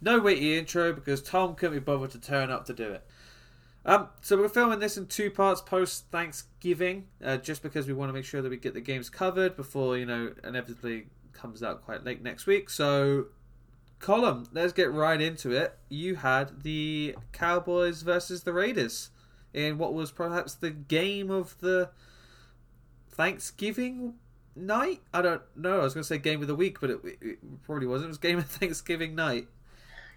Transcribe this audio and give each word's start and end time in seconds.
no 0.00 0.20
witty 0.20 0.58
intro 0.58 0.92
because 0.92 1.22
Tom 1.22 1.54
couldn't 1.54 1.76
be 1.76 1.80
bothered 1.80 2.10
to 2.12 2.20
turn 2.20 2.50
up 2.50 2.64
to 2.66 2.72
do 2.72 2.92
it. 2.92 3.04
Um, 3.84 4.08
so 4.20 4.36
we're 4.36 4.48
filming 4.48 4.80
this 4.80 4.96
in 4.96 5.06
two 5.06 5.30
parts 5.30 5.60
post 5.60 6.06
Thanksgiving, 6.10 7.06
uh, 7.24 7.38
just 7.38 7.62
because 7.62 7.86
we 7.86 7.94
want 7.94 8.10
to 8.10 8.12
make 8.12 8.24
sure 8.24 8.42
that 8.42 8.50
we 8.50 8.56
get 8.56 8.74
the 8.74 8.80
games 8.80 9.08
covered 9.08 9.56
before 9.56 9.96
you 9.96 10.04
know 10.04 10.32
inevitably 10.44 11.06
comes 11.32 11.62
out 11.62 11.84
quite 11.84 12.04
late 12.04 12.22
next 12.22 12.46
week. 12.46 12.68
So, 12.68 13.26
Colin, 13.98 14.46
let's 14.52 14.72
get 14.72 14.92
right 14.92 15.20
into 15.20 15.52
it. 15.52 15.78
You 15.88 16.16
had 16.16 16.62
the 16.62 17.16
Cowboys 17.32 18.02
versus 18.02 18.42
the 18.42 18.52
Raiders 18.52 19.10
in 19.54 19.78
what 19.78 19.94
was 19.94 20.10
perhaps 20.10 20.54
the 20.54 20.70
game 20.70 21.30
of 21.30 21.56
the 21.60 21.90
Thanksgiving 23.10 24.14
night. 24.54 25.00
I 25.14 25.22
don't 25.22 25.42
know. 25.56 25.80
I 25.80 25.84
was 25.84 25.94
going 25.94 26.02
to 26.02 26.08
say 26.08 26.18
game 26.18 26.42
of 26.42 26.48
the 26.48 26.54
week, 26.54 26.80
but 26.80 26.90
it, 26.90 27.00
it 27.20 27.62
probably 27.62 27.86
wasn't. 27.86 28.06
It 28.06 28.10
was 28.10 28.18
game 28.18 28.38
of 28.38 28.46
Thanksgiving 28.46 29.14
night. 29.14 29.48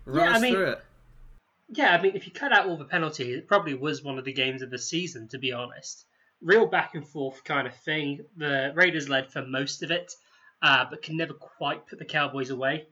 Run 0.06 0.26
Yeah, 0.26 0.32
us 0.32 0.38
I 0.38 0.42
mean- 0.42 0.54
through 0.54 0.72
it. 0.72 0.82
Yeah, 1.74 1.96
I 1.96 2.02
mean, 2.02 2.16
if 2.16 2.26
you 2.28 2.34
cut 2.34 2.52
out 2.52 2.68
all 2.68 2.76
the 2.76 2.84
penalties, 2.84 3.38
it 3.38 3.48
probably 3.48 3.76
was 3.76 4.04
one 4.04 4.18
of 4.20 4.26
the 4.26 4.34
games 4.34 4.62
of 4.62 4.70
the 4.70 4.78
season, 4.78 5.30
to 5.30 5.38
be 5.38 5.54
honest. 5.54 6.06
Real 6.42 6.66
back 6.66 6.96
and 6.96 7.08
forth 7.08 7.46
kind 7.46 7.66
of 7.66 7.74
thing. 7.74 8.26
The 8.36 8.74
Raiders 8.76 9.08
led 9.08 9.32
for 9.32 9.42
most 9.46 9.82
of 9.82 9.90
it, 9.90 10.12
uh, 10.62 10.86
but 10.90 11.02
could 11.02 11.14
never 11.16 11.34
quite 11.34 11.88
put 11.88 11.98
the 12.00 12.04
Cowboys 12.06 12.50
away. 12.50 12.88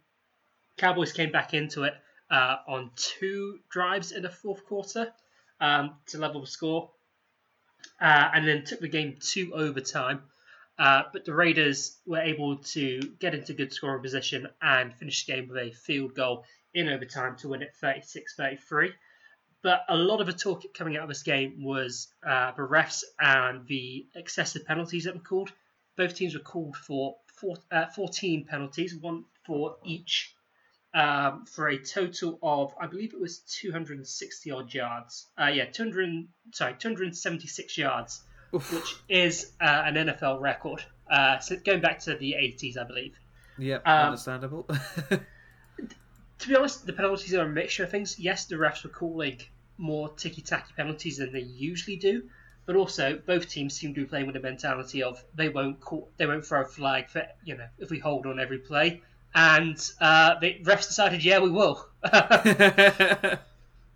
Cowboys 0.77 1.11
came 1.11 1.29
back 1.29 1.53
into 1.53 1.83
it 1.83 1.93
uh, 2.31 2.57
on 2.69 2.91
two 2.95 3.59
drives 3.69 4.13
in 4.13 4.21
the 4.21 4.29
fourth 4.29 4.63
quarter 4.65 5.11
um, 5.59 5.95
to 6.05 6.17
level 6.17 6.39
the 6.39 6.47
score, 6.47 6.89
uh, 7.99 8.29
and 8.33 8.47
then 8.47 8.63
took 8.63 8.79
the 8.79 8.87
game 8.87 9.17
to 9.19 9.53
overtime. 9.55 10.21
Uh, 10.77 11.03
but 11.11 11.25
the 11.25 11.33
Raiders 11.33 11.97
were 12.05 12.21
able 12.21 12.55
to 12.59 13.01
get 13.19 13.33
into 13.35 13.51
good 13.51 13.73
scoring 13.73 14.01
position 14.01 14.47
and 14.61 14.93
finish 14.95 15.25
the 15.25 15.33
game 15.33 15.49
with 15.49 15.57
a 15.57 15.71
field 15.71 16.15
goal 16.15 16.45
in 16.73 16.89
overtime 16.89 17.35
to 17.37 17.49
win 17.49 17.61
it 17.61 17.75
36 17.75 18.35
33. 18.35 18.91
But 19.61 19.81
a 19.89 19.95
lot 19.95 20.21
of 20.21 20.27
the 20.27 20.33
talk 20.33 20.63
coming 20.73 20.95
out 20.95 21.03
of 21.03 21.09
this 21.09 21.23
game 21.23 21.63
was 21.63 22.07
uh, 22.25 22.51
the 22.51 22.61
refs 22.61 23.03
and 23.19 23.67
the 23.67 24.07
excessive 24.15 24.65
penalties 24.65 25.03
that 25.03 25.15
were 25.15 25.21
called. 25.21 25.51
Both 25.97 26.15
teams 26.15 26.33
were 26.33 26.39
called 26.39 26.77
for 26.77 27.17
four, 27.35 27.57
uh, 27.69 27.87
14 27.87 28.45
penalties, 28.45 28.95
one 28.95 29.25
for 29.45 29.75
each, 29.83 30.33
um, 30.93 31.45
for 31.45 31.67
a 31.67 31.77
total 31.77 32.39
of, 32.41 32.73
I 32.79 32.87
believe 32.87 33.13
it 33.13 33.19
was 33.19 33.39
260 33.39 34.51
odd 34.51 34.73
yards. 34.73 35.27
Uh, 35.37 35.47
yeah, 35.47 35.65
200, 35.65 36.27
sorry, 36.53 36.75
276 36.79 37.77
yards, 37.77 38.23
Oof. 38.55 38.73
which 38.73 38.95
is 39.09 39.51
uh, 39.59 39.83
an 39.85 39.95
NFL 39.95 40.39
record. 40.39 40.83
Uh, 41.11 41.39
so 41.39 41.57
going 41.57 41.81
back 41.81 41.99
to 42.01 42.15
the 42.15 42.33
80s, 42.33 42.77
I 42.77 42.85
believe. 42.85 43.19
Yeah, 43.57 43.79
um, 43.85 44.07
understandable. 44.07 44.69
to 46.39 46.47
be 46.47 46.55
honest, 46.55 46.85
the 46.85 46.93
penalties 46.93 47.33
are 47.33 47.41
a 47.41 47.49
mixture 47.49 47.83
of 47.83 47.91
things. 47.91 48.17
Yes, 48.19 48.45
the 48.45 48.55
refs 48.55 48.83
were 48.83 48.89
calling 48.89 49.39
more 49.77 50.09
ticky 50.09 50.41
tacky 50.41 50.73
penalties 50.75 51.17
than 51.17 51.31
they 51.31 51.41
usually 51.41 51.97
do, 51.97 52.23
but 52.65 52.75
also 52.75 53.19
both 53.25 53.49
teams 53.49 53.73
seem 53.73 53.93
to 53.93 54.01
be 54.01 54.05
playing 54.05 54.27
with 54.27 54.35
a 54.35 54.39
mentality 54.39 55.03
of 55.03 55.23
they 55.35 55.49
won't 55.49 55.79
call, 55.79 56.09
they 56.17 56.25
won't 56.25 56.45
throw 56.45 56.61
a 56.61 56.65
flag 56.65 57.09
for 57.09 57.23
you 57.43 57.57
know 57.57 57.67
if 57.77 57.89
we 57.89 57.99
hold 57.99 58.25
on 58.25 58.39
every 58.39 58.57
play, 58.59 59.01
and 59.35 59.91
uh, 60.01 60.39
the 60.39 60.59
refs 60.63 60.87
decided 60.87 61.23
yeah 61.23 61.39
we 61.39 61.49
will. 61.49 61.85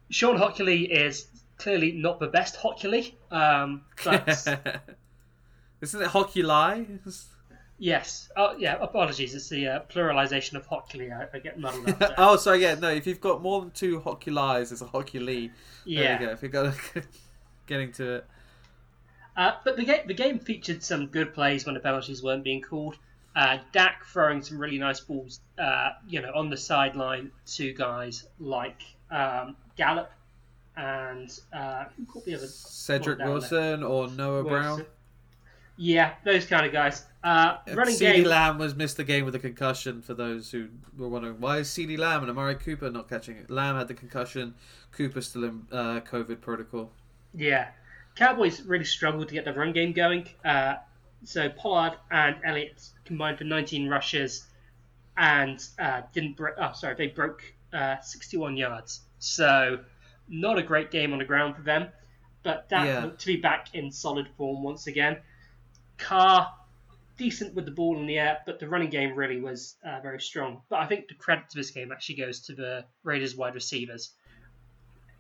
Sean 0.10 0.38
Hockley 0.38 0.92
is 0.92 1.28
clearly 1.58 1.94
not 1.94 2.20
the 2.20 2.28
best 2.28 2.56
Hockley, 2.56 3.18
um, 3.32 3.82
but 4.04 4.28
Isn't 5.84 6.02
it 6.02 6.08
Hochuli? 6.08 7.26
Yes, 7.80 8.30
oh 8.38 8.56
yeah, 8.58 8.78
apologies, 8.80 9.36
it's 9.36 9.50
the 9.50 9.68
uh, 9.68 9.80
pluralization 9.90 10.54
of 10.54 10.66
Hockley. 10.66 11.12
I, 11.12 11.28
I 11.34 11.40
get 11.40 11.60
muddled 11.60 11.90
up. 11.90 12.00
there. 12.00 12.16
oh, 12.18 12.38
sorry, 12.38 12.62
yeah, 12.62 12.76
no. 12.76 12.90
If 12.90 13.08
you've 13.08 13.20
got 13.20 13.42
more 13.42 13.62
than 13.62 13.72
two 13.72 14.00
hockey 14.00 14.32
lies, 14.32 14.72
it's 14.72 14.82
a 14.82 14.88
hockey 14.88 15.20
lee. 15.20 15.48
There 15.48 16.04
yeah. 16.04 16.20
you 16.20 16.26
go. 16.28 16.32
If 16.32 16.44
you're 16.44 17.04
getting 17.68 17.92
to 17.94 18.16
it. 18.16 18.26
Uh, 19.36 19.54
but 19.64 19.76
the 19.76 19.84
game, 19.84 20.02
the 20.06 20.14
game 20.14 20.40
featured 20.40 20.84
some 20.84 21.08
good 21.08 21.34
plays 21.34 21.66
when 21.66 21.74
the 21.74 21.82
penalties 21.82 22.22
weren't 22.22 22.44
being 22.44 22.62
called. 22.62 22.98
Uh, 23.36 23.58
Dak 23.72 24.06
throwing 24.06 24.44
some 24.44 24.60
really 24.60 24.78
nice 24.78 25.00
balls, 25.00 25.40
uh, 25.58 25.90
you 26.08 26.22
know, 26.22 26.32
on 26.36 26.52
the 26.52 26.58
sideline 26.58 27.32
to 27.48 27.74
guys 27.74 28.28
like 28.40 28.84
um, 29.10 29.56
Gallup 29.76 30.12
and 30.78 31.40
uh, 31.52 31.86
who 31.98 32.06
caught 32.06 32.26
the 32.26 32.36
other? 32.36 32.46
Cedrick 32.46 33.18
down 33.18 33.28
there. 33.28 33.30
Wilson 33.32 33.84
or 33.84 34.08
Noah 34.10 34.44
Brown. 34.44 34.86
Yeah, 35.76 36.14
those 36.24 36.46
kind 36.46 36.66
of 36.66 36.72
guys. 36.72 37.06
Uh, 37.24 37.58
running 37.74 37.96
CeeDee 37.96 38.00
game. 38.16 38.24
Lamb 38.26 38.58
was 38.60 38.76
missed 38.76 38.98
the 38.98 39.04
game 39.04 39.26
with 39.26 39.34
a 39.34 39.40
concussion. 39.40 40.02
For 40.02 40.14
those 40.14 40.52
who 40.52 40.68
were 40.98 41.08
wondering, 41.08 41.40
why 41.40 41.58
is 41.60 41.70
CeeDee 41.70 41.98
Lamb 41.98 42.22
and 42.22 42.30
Amari 42.30 42.56
Cooper 42.56 42.92
not 42.92 43.10
catching 43.10 43.38
it? 43.38 43.50
Lamb 43.50 43.76
had 43.76 43.88
the 43.88 43.94
concussion. 43.94 44.54
Cooper 44.92 45.22
still 45.22 45.46
in 45.46 45.66
uh, 45.72 46.02
COVID 46.02 46.42
protocol. 46.42 46.92
Yeah, 47.34 47.70
Cowboys 48.16 48.62
really 48.62 48.86
struggled 48.86 49.28
to 49.30 49.34
get 49.34 49.46
the 49.46 49.54
run 49.54 49.74
game 49.74 49.94
going. 49.94 50.28
Uh, 50.46 50.76
so 51.24 51.50
Pollard 51.50 51.98
and 52.12 52.36
Elliott 52.46 52.90
combined 53.06 53.38
for 53.40 53.46
19 53.46 53.90
rushes, 53.90 54.46
and 55.18 55.64
uh, 55.80 56.02
didn't 56.14 56.36
break. 56.38 56.56
Oh, 56.60 56.74
sorry, 56.74 56.96
they 56.96 57.08
broke 57.08 57.42
uh, 57.74 58.00
61 58.02 58.58
yards. 58.58 59.02
So 59.20 59.80
not 60.28 60.58
a 60.60 60.64
great 60.64 60.92
game 60.92 61.14
on 61.14 61.20
the 61.20 61.26
ground 61.26 61.56
for 61.56 61.62
them. 61.64 61.88
But 62.44 62.68
that 62.70 62.86
Yeah. 62.86 63.06
looked 63.06 63.22
to 63.22 63.28
be 63.28 63.38
back 63.38 63.74
in 63.74 63.90
solid 63.92 64.28
form 64.38 64.62
once 64.64 64.88
again. 64.88 65.18
Carr 65.98 66.52
decent 67.18 67.54
with 67.54 67.66
the 67.66 67.72
ball 67.72 67.98
in 68.00 68.08
the 68.08 68.18
air, 68.18 68.40
but 68.46 68.60
the 68.60 68.68
running 68.68 68.90
game 68.90 69.16
really 69.16 69.40
was 69.40 69.76
uh, 69.86 70.00
very 70.02 70.20
strong. 70.20 70.62
But 70.70 70.80
I 70.80 70.88
think 70.88 71.08
the 71.08 71.14
credit 71.16 71.50
to 71.52 71.58
this 71.58 71.72
game 71.72 71.92
actually 71.92 72.16
goes 72.16 72.40
to 72.42 72.56
the 72.56 72.86
Raiders 73.04 73.36
wide 73.36 73.54
receivers. 73.54 74.12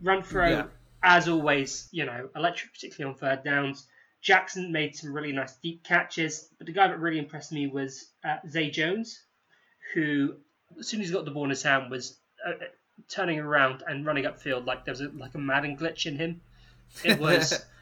Renfro, 0.04 0.50
Yeah. 0.50 0.66
as 1.04 1.28
always, 1.28 1.88
you 1.92 2.06
know, 2.06 2.30
electric, 2.36 2.74
particularly 2.74 3.14
on 3.14 3.20
third 3.20 3.44
downs. 3.44 3.88
Jackson 4.22 4.72
made 4.72 4.96
some 4.96 5.14
really 5.14 5.32
nice 5.34 5.54
deep 5.58 5.84
catches, 5.84 6.48
but 6.58 6.66
the 6.68 6.74
guy 6.74 6.88
that 6.88 7.00
really 7.00 7.20
impressed 7.20 7.52
me 7.52 7.68
was 7.68 8.06
uh, 8.24 8.38
Zay 8.50 8.70
Jones, 8.70 9.22
who, 9.94 10.36
as 10.80 10.88
soon 10.88 11.02
as 11.02 11.08
he 11.08 11.14
got 11.14 11.26
the 11.26 11.32
ball 11.32 11.44
in 11.44 11.50
his 11.50 11.62
hand, 11.62 11.92
was 11.92 12.18
uh, 12.46 12.52
uh, 12.52 12.54
turning 13.10 13.40
around 13.40 13.84
and 13.88 14.06
running 14.06 14.24
upfield 14.24 14.66
like 14.66 14.86
there 14.86 14.94
was 14.94 15.02
a, 15.02 15.10
like 15.10 15.36
a 15.36 15.40
Madden 15.40 15.78
glitch 15.78 16.06
in 16.06 16.16
him. 16.16 16.42
It 17.04 17.20
was 17.20 17.66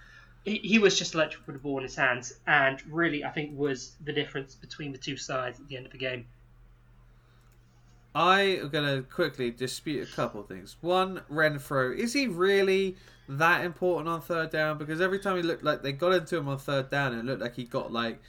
he, 0.44 0.57
he 0.57 0.79
was 0.79 0.97
just 0.97 1.13
electric 1.13 1.46
with 1.46 1.56
the 1.56 1.62
ball 1.62 1.78
in 1.78 1.84
his 1.84 1.96
hands, 1.96 2.34
and 2.47 2.81
really, 2.91 3.24
I 3.24 3.29
think, 3.29 3.57
was 3.57 3.96
the 4.03 4.13
difference 4.13 4.56
between 4.56 4.91
the 4.91 4.97
two 4.97 5.18
sides 5.18 5.59
at 5.59 5.68
the 5.68 5.78
end 5.78 5.85
of 5.85 5.91
the 5.91 5.97
game. 5.97 6.25
I 8.13 8.41
am 8.41 8.69
going 8.69 8.85
to 8.85 9.07
quickly 9.07 9.52
dispute 9.52 10.07
a 10.07 10.12
couple 10.16 10.41
of 10.41 10.47
things. 10.47 10.75
One, 10.81 11.22
Renfro. 11.31 11.96
Is 11.96 12.13
he 12.13 12.28
really 12.28 12.97
that 13.29 13.63
important 13.63 14.09
on 14.09 14.22
third 14.22 14.50
down? 14.50 14.78
Because 14.78 15.00
every 15.00 15.19
time 15.19 15.38
he 15.38 15.44
looked 15.44 15.63
like 15.63 15.81
they 15.81 15.94
got 15.94 16.13
into 16.13 16.38
him 16.38 16.50
on 16.50 16.58
third 16.58 16.90
down, 16.90 17.18
it 17.18 17.23
looked 17.23 17.41
like 17.41 17.56
he 17.56 17.63
got 17.63 17.94
like 17.94 18.22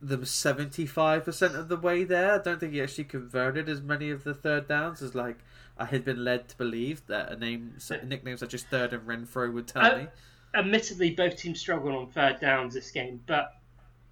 them 0.00 0.22
75% 0.22 1.54
of 1.58 1.68
the 1.68 1.76
way 1.76 2.04
there. 2.04 2.34
I 2.34 2.38
don't 2.38 2.60
think 2.60 2.74
he 2.74 2.82
actually 2.82 3.04
converted 3.04 3.68
as 3.68 3.80
many 3.82 4.10
of 4.10 4.22
the 4.22 4.34
third 4.34 4.68
downs 4.68 5.02
as 5.02 5.14
like 5.16 5.38
I 5.78 5.86
had 5.86 6.04
been 6.04 6.22
led 6.22 6.48
to 6.50 6.56
believe 6.56 7.04
that 7.06 7.32
a 7.32 7.36
name, 7.36 7.76
a 7.90 8.04
nickname 8.04 8.36
such 8.36 8.54
as 8.54 8.62
Third 8.62 8.92
and 8.92 9.06
Renfro 9.06 9.52
would 9.52 9.66
tell 9.66 9.84
Uh, 9.84 9.96
me. 9.96 10.06
Admittedly, 10.56 11.10
both 11.10 11.36
teams 11.36 11.60
struggled 11.60 11.94
on 11.94 12.08
third 12.08 12.40
downs 12.40 12.74
this 12.74 12.90
game, 12.90 13.20
but 13.26 13.52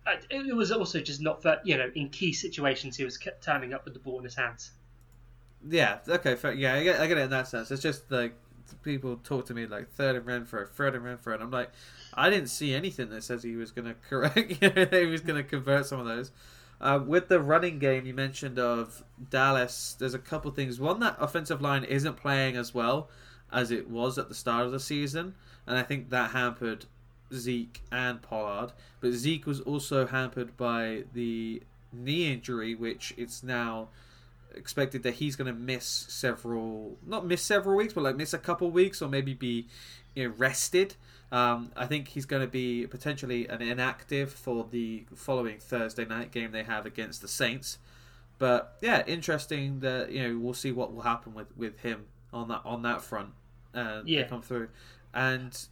uh, 0.06 0.16
it 0.30 0.54
was 0.54 0.70
also 0.70 1.00
just 1.00 1.20
not 1.20 1.42
that 1.42 1.66
you 1.66 1.76
know 1.76 1.90
in 1.94 2.08
key 2.10 2.32
situations 2.32 2.96
he 2.96 3.04
was 3.04 3.16
kept 3.16 3.42
turning 3.42 3.72
up 3.72 3.84
with 3.84 3.94
the 3.94 4.00
ball 4.00 4.18
in 4.18 4.24
his 4.24 4.34
hands. 4.34 4.72
Yeah, 5.66 5.98
okay, 6.06 6.34
fair. 6.34 6.52
yeah, 6.52 6.74
I 6.74 6.82
get, 6.84 7.00
I 7.00 7.06
get 7.06 7.18
it 7.18 7.22
in 7.22 7.30
that 7.30 7.48
sense. 7.48 7.70
It's 7.70 7.82
just 7.82 8.10
like 8.10 8.34
people 8.82 9.16
talk 9.16 9.46
to 9.46 9.54
me 9.54 9.66
like 9.66 9.90
third 9.92 10.16
and 10.16 10.26
Renfro, 10.26 10.68
third 10.68 10.94
and 10.94 11.04
Renfro, 11.04 11.34
and 11.34 11.42
I'm 11.42 11.50
like, 11.50 11.70
I 12.12 12.30
didn't 12.30 12.48
see 12.48 12.74
anything 12.74 13.08
that 13.10 13.24
says 13.24 13.42
he 13.42 13.56
was 13.56 13.70
going 13.70 13.88
to 13.88 13.94
correct, 13.94 14.36
he 14.38 15.06
was 15.06 15.22
going 15.22 15.42
to 15.42 15.48
convert 15.48 15.86
some 15.86 16.00
of 16.00 16.06
those. 16.06 16.30
Uh, 16.80 17.00
with 17.04 17.28
the 17.28 17.40
running 17.40 17.78
game 17.78 18.04
you 18.04 18.12
mentioned 18.12 18.58
of 18.58 19.04
Dallas, 19.30 19.96
there's 19.98 20.12
a 20.12 20.18
couple 20.18 20.50
things. 20.50 20.78
One, 20.78 21.00
that 21.00 21.16
offensive 21.18 21.62
line 21.62 21.84
isn't 21.84 22.16
playing 22.16 22.56
as 22.56 22.74
well 22.74 23.08
as 23.52 23.70
it 23.70 23.88
was 23.88 24.18
at 24.18 24.28
the 24.28 24.34
start 24.34 24.66
of 24.66 24.72
the 24.72 24.80
season, 24.80 25.34
and 25.66 25.76
I 25.78 25.82
think 25.82 26.10
that 26.10 26.30
hampered 26.30 26.86
Zeke 27.32 27.80
and 27.90 28.20
Pollard. 28.22 28.72
But 29.00 29.12
Zeke 29.12 29.46
was 29.46 29.60
also 29.60 30.06
hampered 30.06 30.56
by 30.56 31.04
the 31.12 31.62
knee 31.92 32.32
injury, 32.32 32.74
which 32.74 33.14
it's 33.16 33.42
now 33.42 33.88
expected 34.54 35.02
that 35.02 35.14
he's 35.14 35.36
going 35.36 35.52
to 35.52 35.58
miss 35.58 35.84
several, 35.84 36.96
not 37.06 37.26
miss 37.26 37.42
several 37.42 37.76
weeks, 37.76 37.92
but 37.92 38.04
like 38.04 38.16
miss 38.16 38.32
a 38.32 38.38
couple 38.38 38.70
weeks 38.70 39.02
or 39.02 39.08
maybe 39.08 39.34
be 39.34 39.66
you 40.14 40.28
know, 40.28 40.34
rested. 40.36 40.94
Um, 41.32 41.72
I 41.76 41.86
think 41.86 42.08
he's 42.08 42.26
going 42.26 42.42
to 42.42 42.48
be 42.48 42.86
potentially 42.86 43.48
an 43.48 43.60
inactive 43.62 44.32
for 44.32 44.66
the 44.70 45.04
following 45.16 45.58
Thursday 45.58 46.04
night 46.04 46.30
game 46.30 46.52
they 46.52 46.62
have 46.62 46.86
against 46.86 47.22
the 47.22 47.28
Saints. 47.28 47.78
But 48.38 48.76
yeah, 48.80 49.02
interesting 49.06 49.80
that 49.80 50.12
you 50.12 50.22
know 50.22 50.38
we'll 50.38 50.54
see 50.54 50.70
what 50.72 50.92
will 50.94 51.02
happen 51.02 51.34
with, 51.34 51.56
with 51.56 51.80
him 51.80 52.04
on 52.32 52.48
that 52.48 52.62
on 52.64 52.82
that 52.82 53.02
front. 53.02 53.30
Uh, 53.74 54.02
Yeah. 54.04 54.24
come 54.28 54.42
through, 54.42 54.68
and 55.14 55.66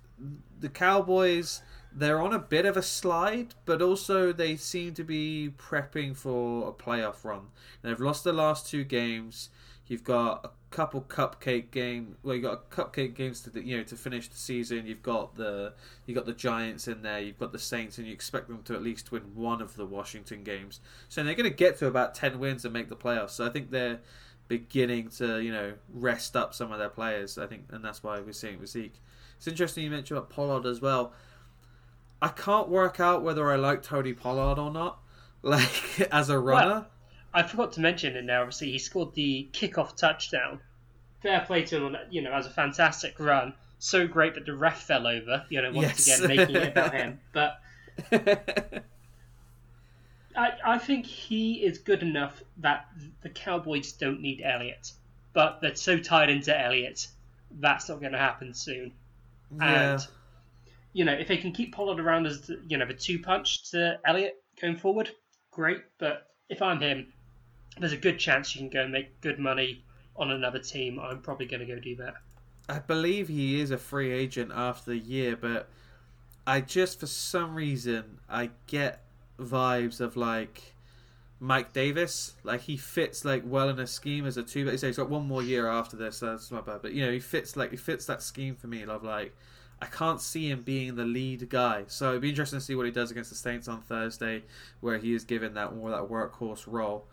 the 0.60 0.68
Cowboys 0.68 1.62
they're 1.94 2.20
on 2.20 2.32
a 2.32 2.38
bit 2.38 2.64
of 2.64 2.76
a 2.76 2.82
slide, 2.82 3.54
but 3.64 3.82
also 3.82 4.32
they 4.32 4.56
seem 4.56 4.94
to 4.94 5.04
be 5.04 5.52
prepping 5.56 6.16
for 6.16 6.68
a 6.68 6.72
playoff 6.72 7.24
run. 7.24 7.48
They've 7.82 8.00
lost 8.00 8.24
the 8.24 8.32
last 8.32 8.66
two 8.66 8.84
games. 8.84 9.50
You've 9.86 10.04
got 10.04 10.44
a 10.44 10.50
couple 10.74 11.02
cupcake 11.02 11.70
game. 11.70 12.16
Well, 12.22 12.34
you 12.34 12.42
got 12.42 12.52
a 12.52 12.74
cupcake 12.74 13.14
games 13.14 13.40
to 13.42 13.62
you 13.62 13.76
know 13.76 13.82
to 13.84 13.96
finish 13.96 14.28
the 14.28 14.36
season. 14.36 14.86
You've 14.86 15.02
got 15.02 15.34
the 15.34 15.74
you 16.06 16.14
got 16.14 16.24
the 16.24 16.32
Giants 16.32 16.88
in 16.88 17.02
there. 17.02 17.20
You've 17.20 17.38
got 17.38 17.52
the 17.52 17.58
Saints, 17.58 17.98
and 17.98 18.06
you 18.06 18.12
expect 18.12 18.48
them 18.48 18.62
to 18.64 18.74
at 18.74 18.82
least 18.82 19.12
win 19.12 19.34
one 19.34 19.60
of 19.60 19.76
the 19.76 19.84
Washington 19.84 20.44
games. 20.44 20.80
So 21.08 21.22
they're 21.22 21.34
going 21.34 21.50
to 21.50 21.56
get 21.56 21.78
to 21.78 21.86
about 21.86 22.14
ten 22.14 22.38
wins 22.38 22.64
and 22.64 22.72
make 22.72 22.88
the 22.88 22.96
playoffs. 22.96 23.30
So 23.30 23.46
I 23.46 23.50
think 23.50 23.70
they're 23.70 24.00
beginning 24.48 25.08
to 25.08 25.40
you 25.40 25.52
know 25.52 25.74
rest 25.92 26.36
up 26.36 26.54
some 26.54 26.72
of 26.72 26.78
their 26.78 26.88
players. 26.88 27.36
I 27.36 27.46
think, 27.46 27.64
and 27.70 27.84
that's 27.84 28.02
why 28.02 28.20
we're 28.20 28.32
seeing 28.32 28.54
it 28.54 28.60
with 28.60 28.70
Zeke. 28.70 28.94
It's 29.42 29.48
interesting 29.48 29.82
you 29.82 29.90
mentioned 29.90 30.18
about 30.18 30.30
Pollard 30.30 30.66
as 30.66 30.80
well. 30.80 31.12
I 32.22 32.28
can't 32.28 32.68
work 32.68 33.00
out 33.00 33.24
whether 33.24 33.50
I 33.50 33.56
like 33.56 33.82
Tony 33.82 34.12
Pollard 34.12 34.56
or 34.56 34.70
not. 34.70 35.00
Like 35.44 36.00
as 36.12 36.30
a 36.30 36.38
runner. 36.38 36.68
Well, 36.68 36.86
I 37.34 37.42
forgot 37.42 37.72
to 37.72 37.80
mention 37.80 38.16
in 38.16 38.26
there. 38.26 38.42
Obviously, 38.42 38.70
he 38.70 38.78
scored 38.78 39.12
the 39.14 39.48
kickoff 39.52 39.96
touchdown. 39.96 40.60
Fair 41.20 41.40
play 41.40 41.64
to 41.64 41.84
him. 41.84 41.96
You 42.10 42.22
know, 42.22 42.32
as 42.32 42.46
a 42.46 42.50
fantastic 42.50 43.18
run. 43.18 43.52
So 43.80 44.06
great 44.06 44.36
that 44.36 44.46
the 44.46 44.54
ref 44.54 44.84
fell 44.84 45.08
over. 45.08 45.44
You 45.48 45.62
know, 45.62 45.72
once 45.72 46.06
yes. 46.06 46.20
again 46.20 46.36
making 46.36 46.54
it 46.54 46.68
about 46.68 46.94
him. 46.94 47.18
But 47.32 47.60
I, 50.36 50.52
I 50.64 50.78
think 50.78 51.06
he 51.06 51.64
is 51.64 51.78
good 51.78 52.04
enough 52.04 52.40
that 52.58 52.86
the 53.22 53.30
Cowboys 53.30 53.90
don't 53.90 54.20
need 54.20 54.40
Elliott. 54.44 54.92
But 55.32 55.60
they're 55.60 55.74
so 55.74 55.98
tied 55.98 56.30
into 56.30 56.56
Elliott, 56.56 57.08
that's 57.58 57.88
not 57.88 57.98
going 57.98 58.12
to 58.12 58.18
happen 58.18 58.54
soon. 58.54 58.92
Yeah. 59.58 59.92
And 59.92 60.06
you 60.92 61.04
know, 61.04 61.12
if 61.12 61.28
they 61.28 61.36
can 61.36 61.52
keep 61.52 61.74
Pollard 61.74 62.00
around 62.00 62.26
as 62.26 62.50
you 62.66 62.76
know 62.76 62.86
the 62.86 62.94
two 62.94 63.18
punch 63.18 63.70
to 63.70 63.98
Elliott 64.04 64.42
going 64.60 64.76
forward, 64.76 65.10
great. 65.50 65.78
But 65.98 66.28
if 66.48 66.60
I'm 66.60 66.80
him, 66.80 67.12
there's 67.78 67.92
a 67.92 67.98
good 67.98 68.18
chance 68.18 68.54
you 68.54 68.60
can 68.60 68.70
go 68.70 68.82
and 68.82 68.92
make 68.92 69.20
good 69.20 69.38
money 69.38 69.84
on 70.16 70.30
another 70.30 70.58
team. 70.58 71.00
I'm 71.00 71.20
probably 71.20 71.46
going 71.46 71.66
to 71.66 71.66
go 71.66 71.80
do 71.80 71.96
that. 71.96 72.14
I 72.68 72.78
believe 72.78 73.28
he 73.28 73.60
is 73.60 73.70
a 73.70 73.78
free 73.78 74.12
agent 74.12 74.52
after 74.54 74.90
the 74.90 74.98
year, 74.98 75.36
but 75.36 75.68
I 76.46 76.60
just 76.60 77.00
for 77.00 77.06
some 77.06 77.54
reason 77.54 78.18
I 78.28 78.50
get 78.66 79.04
vibes 79.38 80.00
of 80.00 80.16
like 80.16 80.71
Mike 81.42 81.72
Davis. 81.72 82.34
Like 82.44 82.60
he 82.62 82.76
fits 82.76 83.24
like 83.24 83.42
well 83.44 83.68
in 83.68 83.80
a 83.80 83.86
scheme 83.86 84.26
as 84.26 84.36
a 84.36 84.44
two. 84.44 84.64
But 84.64 84.80
he's 84.80 84.96
got 84.96 85.10
one 85.10 85.26
more 85.26 85.42
year 85.42 85.68
after 85.68 85.96
this. 85.96 86.18
So 86.18 86.26
that's 86.26 86.52
not 86.52 86.64
bad. 86.64 86.80
But 86.80 86.92
you 86.92 87.04
know 87.04 87.10
he 87.10 87.18
fits 87.18 87.56
like 87.56 87.72
he 87.72 87.76
fits 87.76 88.06
that 88.06 88.22
scheme 88.22 88.54
for 88.54 88.68
me. 88.68 88.84
Of 88.84 89.02
like 89.02 89.34
I 89.80 89.86
can't 89.86 90.20
see 90.20 90.48
him 90.48 90.62
being 90.62 90.94
the 90.94 91.04
lead 91.04 91.48
guy. 91.50 91.84
So 91.88 92.10
it'd 92.10 92.22
be 92.22 92.28
interesting 92.28 92.60
to 92.60 92.64
see 92.64 92.76
what 92.76 92.86
he 92.86 92.92
does 92.92 93.10
against 93.10 93.30
the 93.30 93.36
Saints 93.36 93.66
on 93.66 93.82
Thursday, 93.82 94.44
where 94.80 94.98
he 94.98 95.14
is 95.14 95.24
given 95.24 95.54
that 95.54 95.74
more 95.74 95.90
that 95.90 96.08
workhorse 96.08 96.64
role. 96.66 97.06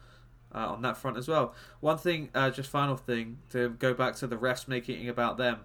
Uh, 0.53 0.69
on 0.69 0.81
that 0.81 0.97
front 0.97 1.15
as 1.15 1.27
well. 1.27 1.53
One 1.79 1.99
thing, 1.99 2.29
uh, 2.33 2.49
just 2.49 2.71
final 2.71 2.95
thing 2.95 3.37
to 3.51 3.69
go 3.69 3.93
back 3.93 4.15
to 4.15 4.25
the 4.25 4.35
refs 4.35 4.67
making 4.67 5.07
about 5.07 5.37
them. 5.37 5.59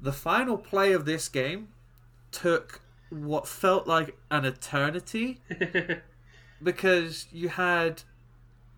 The 0.00 0.12
final 0.12 0.58
play 0.58 0.92
of 0.92 1.04
this 1.04 1.28
game 1.28 1.68
took 2.32 2.80
what 3.10 3.46
felt 3.46 3.86
like 3.86 4.16
an 4.32 4.44
eternity 4.44 5.42
because 6.62 7.26
you 7.32 7.48
had 7.48 8.02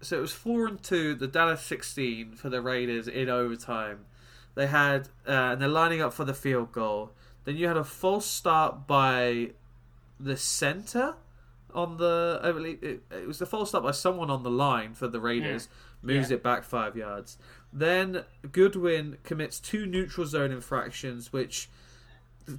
so 0.01 0.19
it 0.19 0.21
was 0.21 0.33
four 0.33 0.67
and 0.67 0.83
two, 0.83 1.15
the 1.15 1.27
Dallas 1.27 1.63
sixteen 1.63 2.33
for 2.33 2.49
the 2.49 2.61
Raiders 2.61 3.09
in 3.09 3.29
overtime. 3.29 4.07
They 4.55 4.67
had 4.67 5.09
uh, 5.27 5.53
and 5.53 5.61
they're 5.61 5.69
lining 5.69 6.01
up 6.01 6.13
for 6.13 6.25
the 6.25 6.35
field 6.35 6.73
goal. 6.73 7.13
Then 7.45 7.57
you 7.57 7.69
had 7.69 7.77
a 7.77 7.85
false 7.85 8.27
start 8.27 8.87
by 8.87 9.51
the 10.19 10.37
center 10.37 11.15
on 11.75 11.97
the. 11.97 12.41
I 12.43 12.53
believe 12.53 12.83
it, 12.83 13.03
it 13.11 13.27
was 13.27 13.39
the 13.39 13.47
false 13.47 13.71
start 13.71 13.85
by 13.85 13.93
someone 13.93 14.31
on 14.31 14.43
the 14.43 14.51
line 14.51 14.95
for 14.95 15.09
the 15.09 15.21
Raiders. 15.21 15.69
Yeah. 15.71 15.77
Moves 16.03 16.31
yeah. 16.31 16.37
it 16.37 16.43
back 16.43 16.63
five 16.63 16.97
yards. 16.97 17.39
Then 17.73 18.25
Goodwin 18.53 19.19
commits 19.25 19.59
two 19.59 19.87
neutral 19.87 20.27
zone 20.27 20.53
infractions, 20.53 21.33
which 21.33 21.69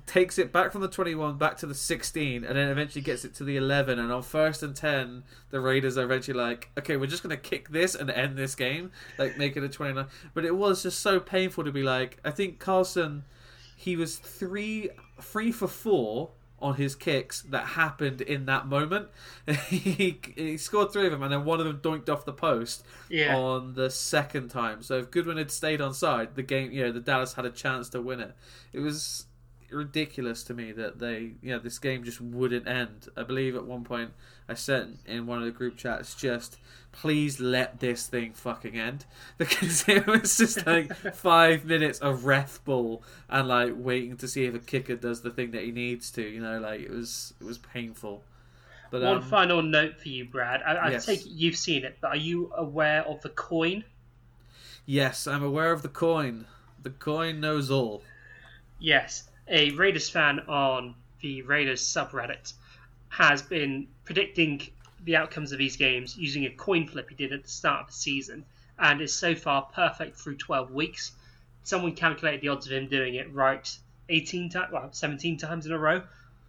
takes 0.06 0.38
it 0.38 0.52
back 0.52 0.72
from 0.72 0.82
the 0.82 0.88
21 0.88 1.38
back 1.38 1.58
to 1.58 1.66
the 1.66 1.74
16 1.74 2.44
and 2.44 2.58
then 2.58 2.70
eventually 2.70 3.02
gets 3.02 3.24
it 3.24 3.34
to 3.34 3.44
the 3.44 3.56
11 3.56 3.98
and 3.98 4.12
on 4.12 4.22
first 4.22 4.62
and 4.62 4.76
10 4.76 5.24
the 5.50 5.60
raiders 5.62 5.98
are 5.98 6.04
eventually 6.04 6.38
like 6.38 6.70
okay 6.78 6.98
we're 6.98 7.08
just 7.08 7.24
going 7.24 7.36
to 7.36 7.42
kick 7.42 7.70
this 7.70 7.96
and 7.96 8.10
end 8.10 8.38
this 8.38 8.54
game 8.54 8.92
like 9.18 9.38
make 9.38 9.56
it 9.56 9.64
a 9.64 9.70
29 9.70 10.06
but 10.34 10.44
it 10.44 10.56
was 10.56 10.84
just 10.84 11.00
so 11.00 11.20
painful 11.20 11.64
to 11.64 11.72
be 11.72 11.84
like 11.84 12.18
i 12.26 12.32
think 12.32 12.60
carlson 12.60 13.24
he 13.78 13.96
was 13.96 14.18
three 14.18 14.90
three 15.22 15.52
for 15.52 15.68
four 15.68 16.32
on 16.60 16.76
his 16.76 16.96
kicks 16.96 17.44
that 17.44 17.66
happened 17.66 18.22
in 18.22 18.46
that 18.46 18.68
moment. 18.68 19.08
he, 19.68 20.20
he 20.36 20.58
scored 20.58 20.92
three 20.92 21.06
of 21.06 21.12
them, 21.12 21.22
and 21.22 21.32
then 21.32 21.46
one 21.46 21.60
of 21.60 21.66
them 21.66 21.78
doinked 21.78 22.10
off 22.10 22.26
the 22.26 22.34
post 22.34 22.84
yeah. 23.10 23.38
on 23.38 23.74
the 23.76 23.90
second 23.90 24.50
time. 24.50 24.82
So 24.82 24.98
if 24.98 25.12
Goodwin 25.12 25.38
had 25.38 25.52
stayed 25.52 25.82
on 25.82 25.94
side, 25.94 26.36
the 26.36 26.44
game, 26.44 26.72
you 26.72 26.84
know, 26.84 26.92
the 26.92 27.00
Dallas 27.00 27.34
had 27.34 27.46
a 27.46 27.52
chance 27.52 27.90
to 27.90 28.02
win 28.02 28.20
it. 28.20 28.36
It 28.74 28.80
was 28.80 29.28
ridiculous 29.72 30.44
to 30.44 30.54
me 30.54 30.72
that 30.72 31.00
they, 31.00 31.32
you 31.42 31.52
know, 31.52 31.60
this 31.60 31.80
game 31.80 32.04
just 32.04 32.22
wouldn't 32.22 32.68
end. 32.68 33.08
I 33.16 33.24
believe 33.24 33.56
at 33.56 33.66
one 33.66 33.84
point 33.84 34.12
I 34.48 34.54
said 34.54 34.98
in 35.06 35.28
one 35.28 35.40
of 35.40 35.46
the 35.46 35.52
group 35.52 35.78
chats, 35.78 36.16
just 36.16 36.58
please 36.92 37.40
let 37.40 37.80
this 37.80 38.08
thing 38.08 38.34
fucking 38.34 38.78
end 38.80 39.06
because 39.38 39.88
it 39.88 40.08
was 40.08 40.38
just 40.38 40.66
like 40.66 40.94
five 41.14 41.66
minutes 41.66 42.00
of 42.00 42.26
ref 42.26 42.64
ball 42.64 43.04
and 43.30 43.48
like 43.48 43.74
waiting 43.76 44.18
to 44.18 44.28
see 44.28 44.46
if 44.46 44.56
a 44.56 44.60
kicker 44.60 44.96
does 44.96 45.22
the 45.22 45.32
thing 45.32 45.52
that 45.52 45.64
he 45.64 45.72
needs 45.72 46.12
to. 46.12 46.22
You 46.22 46.42
know, 46.42 46.60
like 46.60 46.82
it 46.82 46.90
was 46.90 47.34
it 47.40 47.46
was 47.46 47.58
painful. 47.58 48.24
But 48.90 49.02
one 49.02 49.18
um, 49.18 49.24
final 49.24 49.62
note 49.62 50.00
for 50.00 50.08
you, 50.08 50.26
Brad. 50.26 50.62
I, 50.66 50.76
I 50.76 50.92
yes. 50.92 51.06
take 51.06 51.26
it 51.26 51.30
you've 51.30 51.58
seen 51.58 51.84
it, 51.84 51.98
but 52.00 52.12
are 52.12 52.18
you 52.18 52.52
aware 52.56 53.04
of 53.04 53.22
the 53.22 53.30
coin? 53.30 53.84
Yes, 54.86 55.28
I'm 55.28 55.44
aware 55.44 55.74
of 55.74 55.82
the 55.82 55.90
coin. 55.90 56.46
The 56.82 56.92
coin 56.92 57.42
knows 57.42 57.70
all. 57.70 58.04
Yes, 58.80 59.28
a 59.48 59.72
Raiders 59.72 60.10
fan 60.10 60.40
on 60.48 60.96
the 61.22 61.42
Raiders 61.44 61.82
subreddit 61.82 62.54
has 63.10 63.42
been 63.42 63.88
predicting 64.04 64.62
the 65.04 65.16
outcomes 65.16 65.52
of 65.52 65.58
these 65.58 65.78
games 65.78 66.18
using 66.18 66.46
a 66.46 66.50
coin 66.50 66.88
flip 66.88 67.10
he 67.10 67.16
did 67.16 67.32
at 67.32 67.44
the 67.44 67.50
start 67.50 67.82
of 67.82 67.88
the 67.88 67.94
season 67.94 68.46
and 68.80 69.02
is 69.02 69.14
so 69.14 69.36
far 69.36 69.64
perfect 69.74 70.20
through 70.20 70.36
12 70.36 70.72
weeks. 70.72 71.12
Someone 71.64 71.96
calculated 71.96 72.42
the 72.42 72.50
odds 72.50 72.66
of 72.66 72.74
him 72.74 72.88
doing 72.88 73.16
it 73.16 73.34
right 73.34 73.78
18 74.10 74.50
times, 74.50 74.72
well, 74.72 74.90
17 74.92 75.38
times 75.38 75.66
in 75.66 75.72
a 75.72 75.78
row, 75.78 76.02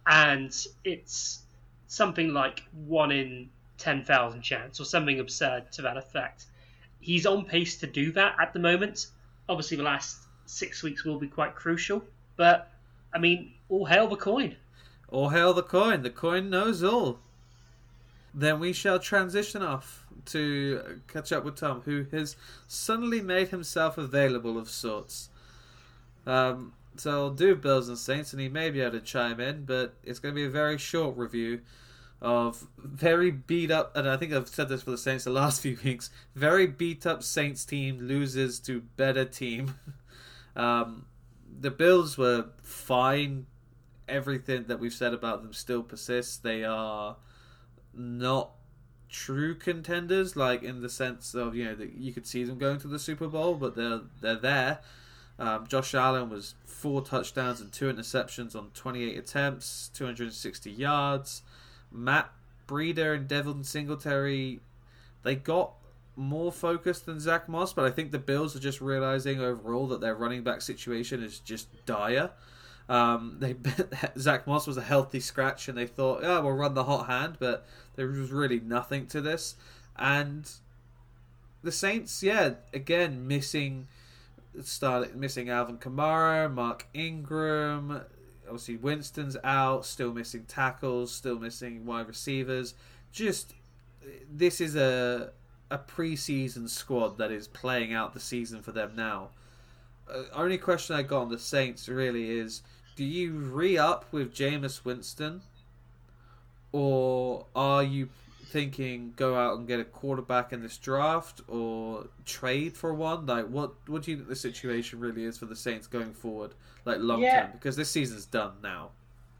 and 0.05 0.55
it's 0.83 1.41
something 1.87 2.33
like 2.33 2.63
1 2.85 3.11
in 3.11 3.49
10,000 3.77 4.41
chance 4.41 4.79
or 4.79 4.85
something 4.85 5.19
absurd 5.19 5.71
to 5.71 5.81
that 5.81 5.97
effect. 5.97 6.45
He's 6.99 7.25
on 7.25 7.45
pace 7.45 7.77
to 7.79 7.87
do 7.87 8.11
that 8.13 8.35
at 8.39 8.53
the 8.53 8.59
moment. 8.59 9.07
Obviously, 9.47 9.77
the 9.77 9.83
last 9.83 10.17
six 10.45 10.83
weeks 10.83 11.03
will 11.05 11.19
be 11.19 11.27
quite 11.27 11.55
crucial, 11.55 12.03
but 12.35 12.71
I 13.13 13.19
mean, 13.19 13.53
all 13.69 13.85
hail 13.85 14.07
the 14.07 14.15
coin. 14.15 14.55
All 15.09 15.29
hail 15.29 15.53
the 15.53 15.63
coin. 15.63 16.03
The 16.03 16.09
coin 16.09 16.49
knows 16.49 16.83
all. 16.83 17.19
Then 18.33 18.59
we 18.59 18.73
shall 18.73 18.99
transition 18.99 19.61
off 19.63 20.05
to 20.25 21.01
catch 21.07 21.31
up 21.31 21.43
with 21.43 21.55
Tom, 21.55 21.81
who 21.81 22.05
has 22.11 22.35
suddenly 22.67 23.21
made 23.21 23.49
himself 23.49 23.97
available 23.97 24.57
of 24.57 24.69
sorts. 24.69 25.29
Um, 26.27 26.73
so 26.95 27.11
I'll 27.11 27.29
do 27.31 27.55
Bills 27.55 27.87
and 27.87 27.97
Saints, 27.97 28.33
and 28.33 28.41
he 28.41 28.49
may 28.49 28.69
be 28.69 28.81
able 28.81 28.99
to 28.99 29.01
chime 29.01 29.39
in, 29.39 29.65
but 29.65 29.95
it's 30.03 30.19
going 30.19 30.35
to 30.35 30.39
be 30.39 30.45
a 30.45 30.49
very 30.49 30.77
short 30.77 31.17
review 31.17 31.61
of 32.21 32.67
very 32.77 33.31
beat 33.31 33.71
up, 33.71 33.95
and 33.95 34.07
I 34.07 34.17
think 34.17 34.33
I've 34.33 34.49
said 34.49 34.69
this 34.69 34.83
for 34.83 34.91
the 34.91 34.97
Saints 34.97 35.23
the 35.23 35.29
last 35.31 35.61
few 35.63 35.77
weeks. 35.83 36.09
Very 36.35 36.67
beat 36.67 37.05
up 37.05 37.23
Saints 37.23 37.65
team 37.65 37.99
loses 37.99 38.59
to 38.61 38.81
better 38.97 39.25
team. 39.25 39.75
um, 40.55 41.05
the 41.59 41.71
Bills 41.71 42.17
were 42.17 42.47
fine. 42.61 43.45
Everything 44.07 44.65
that 44.67 44.79
we've 44.79 44.93
said 44.93 45.13
about 45.13 45.43
them 45.43 45.53
still 45.53 45.83
persists. 45.83 46.37
They 46.37 46.63
are 46.63 47.17
not 47.93 48.51
true 49.09 49.55
contenders, 49.55 50.35
like 50.35 50.63
in 50.63 50.81
the 50.81 50.89
sense 50.89 51.33
of 51.33 51.55
you 51.55 51.65
know 51.65 51.75
that 51.75 51.93
you 51.93 52.13
could 52.13 52.27
see 52.27 52.43
them 52.43 52.57
going 52.57 52.79
to 52.79 52.87
the 52.87 52.99
Super 52.99 53.27
Bowl, 53.27 53.55
but 53.55 53.75
they're 53.75 54.01
they're 54.21 54.35
there. 54.35 54.79
Um, 55.37 55.67
Josh 55.67 55.93
Allen 55.95 56.29
was 56.29 56.55
four 56.65 57.01
touchdowns 57.01 57.61
and 57.61 57.71
two 57.71 57.91
interceptions 57.91 58.55
on 58.55 58.71
28 58.73 59.17
attempts, 59.17 59.89
260 59.93 60.69
yards. 60.69 61.43
Matt 61.91 62.29
Breida 62.67 63.15
and 63.15 63.27
Devin 63.27 63.63
Singletary, 63.63 64.59
they 65.23 65.35
got 65.35 65.73
more 66.19 66.51
focused 66.51 67.05
than 67.05 67.19
Zach 67.19 67.47
Moss, 67.47 67.73
but 67.73 67.85
I 67.85 67.89
think 67.89 68.11
the 68.11 68.19
Bills 68.19 68.55
are 68.55 68.59
just 68.59 68.81
realizing 68.81 69.39
overall 69.39 69.87
that 69.87 70.01
their 70.01 70.13
running 70.13 70.43
back 70.43 70.61
situation 70.61 71.23
is 71.23 71.39
just 71.39 71.85
dire. 71.85 72.31
Um, 72.89 73.37
they 73.39 73.55
Zach 74.17 74.45
Moss 74.45 74.67
was 74.67 74.77
a 74.77 74.81
healthy 74.81 75.19
scratch, 75.19 75.67
and 75.67 75.77
they 75.77 75.87
thought, 75.87 76.23
"Oh, 76.23 76.41
we'll 76.41 76.53
run 76.53 76.73
the 76.73 76.83
hot 76.83 77.07
hand," 77.07 77.37
but 77.39 77.65
there 77.95 78.07
was 78.07 78.31
really 78.31 78.59
nothing 78.59 79.07
to 79.07 79.21
this. 79.21 79.55
And 79.95 80.49
the 81.63 81.71
Saints, 81.71 82.21
yeah, 82.21 82.55
again 82.73 83.27
missing 83.27 83.87
started 84.63 85.15
missing 85.15 85.49
Alvin 85.49 85.77
Kamara, 85.77 86.51
Mark 86.51 86.87
Ingram. 86.93 88.01
Obviously, 88.45 88.77
Winston's 88.77 89.37
out, 89.43 89.85
still 89.85 90.11
missing 90.11 90.45
tackles, 90.47 91.13
still 91.13 91.39
missing 91.39 91.85
wide 91.85 92.07
receivers. 92.07 92.73
Just 93.11 93.53
this 94.31 94.59
is 94.59 94.75
a 94.75 95.31
a 95.71 95.77
preseason 95.77 96.67
squad 96.69 97.17
that 97.17 97.31
is 97.31 97.47
playing 97.47 97.93
out 97.93 98.13
the 98.13 98.19
season 98.19 98.61
for 98.61 98.71
them 98.71 98.93
now. 98.95 99.29
Uh, 100.11 100.23
only 100.33 100.57
question 100.57 100.95
I 100.95 101.03
got 101.03 101.21
on 101.23 101.29
the 101.29 101.37
Saints 101.39 101.87
really 101.87 102.31
is: 102.39 102.63
Do 102.95 103.03
you 103.03 103.33
re 103.33 103.77
up 103.77 104.05
with 104.11 104.33
Jameis 104.33 104.83
Winston, 104.83 105.41
or 106.71 107.45
are 107.55 107.83
you 107.83 108.09
thinking 108.45 109.13
go 109.15 109.35
out 109.35 109.57
and 109.57 109.67
get 109.67 109.79
a 109.79 109.83
quarterback 109.83 110.51
in 110.53 110.61
this 110.61 110.77
draft, 110.77 111.41
or 111.47 112.07
trade 112.25 112.75
for 112.75 112.93
one? 112.93 113.25
Like, 113.25 113.47
what 113.47 113.73
what 113.87 114.03
do 114.03 114.11
you 114.11 114.17
think 114.17 114.29
the 114.29 114.35
situation 114.35 114.99
really 114.99 115.23
is 115.23 115.37
for 115.37 115.45
the 115.45 115.55
Saints 115.55 115.87
going 115.87 116.13
forward, 116.13 116.51
like 116.85 116.97
long 116.99 117.21
Yeah. 117.21 117.41
term? 117.43 117.51
Because 117.53 117.75
this 117.75 117.89
season's 117.91 118.25
done 118.25 118.53
now. 118.63 118.91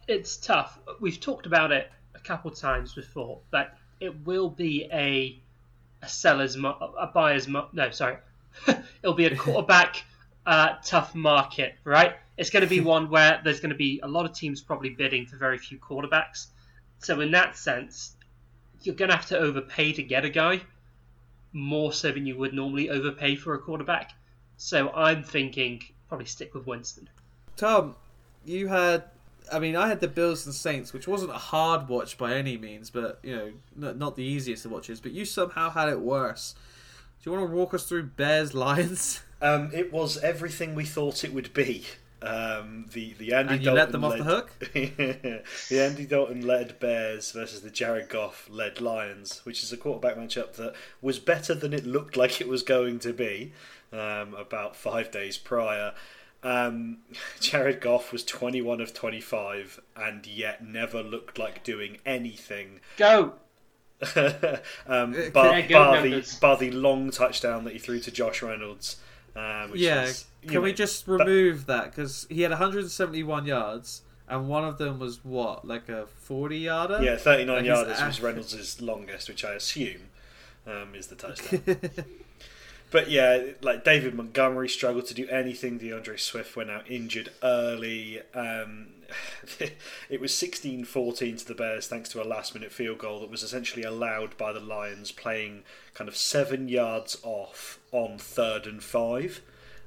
it's 0.07 0.37
tough. 0.37 0.79
We've 0.99 1.19
talked 1.19 1.45
about 1.45 1.71
it 1.71 1.91
a 2.15 2.19
couple 2.19 2.49
times 2.49 2.95
before, 2.95 3.41
but 3.51 3.77
it 3.99 4.25
will 4.25 4.49
be 4.49 4.89
a 4.91 5.39
a 6.01 6.09
seller's 6.09 6.55
mar- 6.57 6.77
a 6.97 7.07
buyer's 7.07 7.47
mar- 7.47 7.69
no, 7.73 7.89
sorry, 7.91 8.17
it'll 9.03 9.15
be 9.15 9.25
a 9.25 9.35
quarterback 9.35 10.03
uh, 10.45 10.75
tough 10.83 11.13
market, 11.15 11.75
right? 11.83 12.15
It's 12.37 12.49
going 12.49 12.63
to 12.63 12.69
be 12.69 12.79
one 12.95 13.09
where 13.09 13.41
there's 13.43 13.59
going 13.59 13.71
to 13.71 13.77
be 13.77 13.99
a 14.01 14.07
lot 14.07 14.25
of 14.25 14.33
teams 14.33 14.61
probably 14.61 14.89
bidding 14.89 15.25
for 15.25 15.37
very 15.37 15.57
few 15.57 15.77
quarterbacks. 15.77 16.47
So 16.99 17.21
in 17.21 17.31
that 17.31 17.57
sense, 17.57 18.15
you're 18.81 18.95
going 18.95 19.09
to 19.09 19.15
have 19.15 19.27
to 19.27 19.37
overpay 19.37 19.93
to 19.93 20.03
get 20.03 20.25
a 20.25 20.29
guy 20.29 20.61
more 21.53 21.93
so 21.93 22.11
than 22.11 22.25
you 22.25 22.37
would 22.37 22.53
normally 22.53 22.89
overpay 22.89 23.35
for 23.35 23.53
a 23.53 23.59
quarterback. 23.59 24.11
So 24.57 24.89
I'm 24.91 25.23
thinking 25.23 25.81
probably 26.07 26.25
stick 26.25 26.53
with 26.53 26.67
Winston. 26.67 27.09
Tom, 27.55 27.95
you 28.45 28.67
had. 28.67 29.03
I 29.51 29.59
mean, 29.59 29.75
I 29.75 29.87
had 29.87 29.99
the 29.99 30.07
Bills 30.07 30.45
and 30.45 30.53
Saints, 30.55 30.93
which 30.93 31.07
wasn't 31.07 31.31
a 31.31 31.35
hard 31.37 31.87
watch 31.87 32.17
by 32.17 32.33
any 32.33 32.57
means, 32.57 32.89
but 32.89 33.19
you 33.23 33.35
know, 33.35 33.51
not, 33.75 33.97
not 33.97 34.15
the 34.15 34.23
easiest 34.23 34.65
of 34.65 34.71
watches. 34.71 34.99
But 34.99 35.11
you 35.11 35.25
somehow 35.25 35.69
had 35.69 35.89
it 35.89 35.99
worse. 35.99 36.55
Do 37.23 37.29
you 37.29 37.37
want 37.37 37.49
to 37.49 37.55
walk 37.55 37.73
us 37.73 37.83
through 37.85 38.03
Bears 38.03 38.53
Lions? 38.53 39.21
Um, 39.41 39.71
it 39.73 39.93
was 39.93 40.17
everything 40.17 40.75
we 40.75 40.83
thought 40.83 41.23
it 41.23 41.33
would 41.33 41.53
be. 41.53 41.85
Um, 42.21 42.87
the 42.91 43.13
the 43.13 43.31
Andy 43.33 43.53
And 43.53 43.61
you 43.61 43.65
Dalton 43.67 43.75
let 43.75 43.91
them 43.93 44.03
off 44.03 44.17
the 44.17 44.23
led- 44.25 44.25
hook? 44.25 44.51
the 45.69 45.81
Andy 45.81 46.05
Dalton 46.05 46.45
led 46.45 46.77
Bears 46.81 47.31
versus 47.31 47.61
the 47.61 47.69
Jared 47.69 48.09
Goff 48.09 48.49
led 48.51 48.81
Lions, 48.81 49.39
which 49.45 49.63
is 49.63 49.71
a 49.71 49.77
quarterback 49.77 50.17
matchup 50.17 50.55
that 50.57 50.73
was 51.01 51.19
better 51.19 51.53
than 51.55 51.71
it 51.71 51.85
looked 51.85 52.17
like 52.17 52.41
it 52.41 52.49
was 52.49 52.63
going 52.63 52.99
to 52.99 53.13
be 53.13 53.53
um, 53.93 54.33
about 54.33 54.75
five 54.75 55.09
days 55.09 55.37
prior. 55.37 55.93
Um, 56.43 56.99
Jared 57.39 57.81
Goff 57.81 58.11
was 58.11 58.23
21 58.23 58.81
of 58.81 58.93
25 58.93 59.81
and 59.95 60.25
yet 60.25 60.65
never 60.65 61.03
looked 61.03 61.37
like 61.37 61.63
doing 61.63 61.97
anything 62.05 62.79
Go. 62.97 63.33
um, 64.15 65.13
Uh, 65.13 65.29
bar, 65.33 65.61
bar, 65.69 66.01
the, 66.01 66.37
bar 66.39 66.57
the 66.57 66.71
long 66.71 67.11
touchdown 67.11 67.65
that 67.65 67.73
he 67.73 67.79
threw 67.79 67.99
to 67.99 68.11
Josh 68.11 68.41
Reynolds. 68.41 68.97
Um, 69.35 69.71
which 69.71 69.81
yeah. 69.81 70.03
is, 70.03 70.25
Can 70.47 70.61
we 70.61 70.73
just 70.73 71.07
remove 71.07 71.65
that 71.67 71.85
because 71.85 72.25
he 72.29 72.41
had 72.41 72.51
171 72.51 73.45
yards, 73.45 74.01
and 74.27 74.47
one 74.47 74.63
of 74.63 74.77
them 74.77 74.99
was 74.99 75.23
what, 75.23 75.67
like 75.67 75.89
a 75.89 76.07
40 76.07 76.57
yarder? 76.57 76.99
Yeah, 77.01 77.17
39 77.17 77.55
Like, 77.55 77.65
he's 77.65 77.73
yarders 77.73 78.07
was 78.07 78.21
Reynolds' 78.21 78.81
longest, 78.81 79.27
which 79.27 79.43
I 79.43 79.53
assume 79.53 80.01
um, 80.65 80.95
is 80.95 81.07
the 81.07 81.15
touchdown. 81.15 81.61
but 82.91 83.09
yeah, 83.09 83.43
like 83.61 83.83
David 83.83 84.15
Montgomery 84.15 84.69
struggled 84.69 85.05
to 85.07 85.13
do 85.13 85.27
anything. 85.27 85.79
DeAndre 85.79 86.19
Swift 86.19 86.55
went 86.55 86.69
out 86.69 86.89
injured 86.89 87.29
early. 87.43 88.21
Um, 88.33 88.87
it 90.09 90.21
was 90.21 90.33
16 90.33 90.85
14 90.85 91.37
to 91.37 91.47
the 91.47 91.55
Bears 91.55 91.87
thanks 91.87 92.09
to 92.09 92.21
a 92.21 92.25
last 92.25 92.53
minute 92.53 92.71
field 92.71 92.99
goal 92.99 93.19
that 93.19 93.29
was 93.29 93.43
essentially 93.43 93.83
allowed 93.83 94.37
by 94.37 94.51
the 94.51 94.59
Lions 94.59 95.11
playing 95.11 95.63
kind 95.93 96.07
of 96.07 96.15
seven 96.15 96.67
yards 96.67 97.17
off 97.23 97.79
on 97.91 98.17
third 98.17 98.65
and 98.65 98.83
five. 98.83 99.41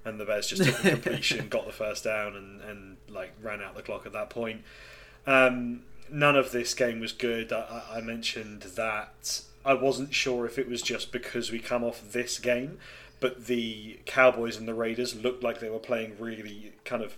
And 0.05 0.19
the 0.19 0.25
Bears 0.25 0.49
just 0.49 0.65
took 0.65 0.77
the 0.79 0.91
completion, 1.03 1.49
got 1.49 1.67
the 1.67 1.73
first 1.73 2.05
down, 2.05 2.35
and, 2.35 2.61
and 2.63 2.97
like 3.09 3.33
ran 3.41 3.61
out 3.63 3.77
the 3.77 3.83
clock 3.83 4.07
at 4.07 4.13
that 4.13 4.31
point. 4.31 4.63
Um, 5.27 5.83
none 6.11 6.37
of 6.37 6.51
this 6.51 6.75
game 6.75 7.01
was 7.01 7.13
good. 7.13 7.53
I, 7.53 7.85
I 7.93 7.99
I 7.99 8.01
mentioned 8.01 8.63
that 8.63 9.43
I 9.65 9.75
wasn't 9.75 10.13
sure 10.15 10.45
if 10.47 10.59
it 10.59 10.69
was 10.69 10.83
just 10.83 11.13
because 11.13 11.51
we 11.53 11.59
come 11.59 11.85
off 11.85 12.03
this 12.13 12.39
game, 12.39 12.79
but 13.21 13.47
the 13.47 14.01
Cowboys 14.07 14.57
and 14.57 14.67
the 14.67 14.75
Raiders 14.75 15.15
looked 15.15 15.43
like 15.43 15.61
they 15.61 15.71
were 15.71 15.79
playing 15.79 16.17
really 16.19 16.73
kind 16.85 17.03
of 17.03 17.17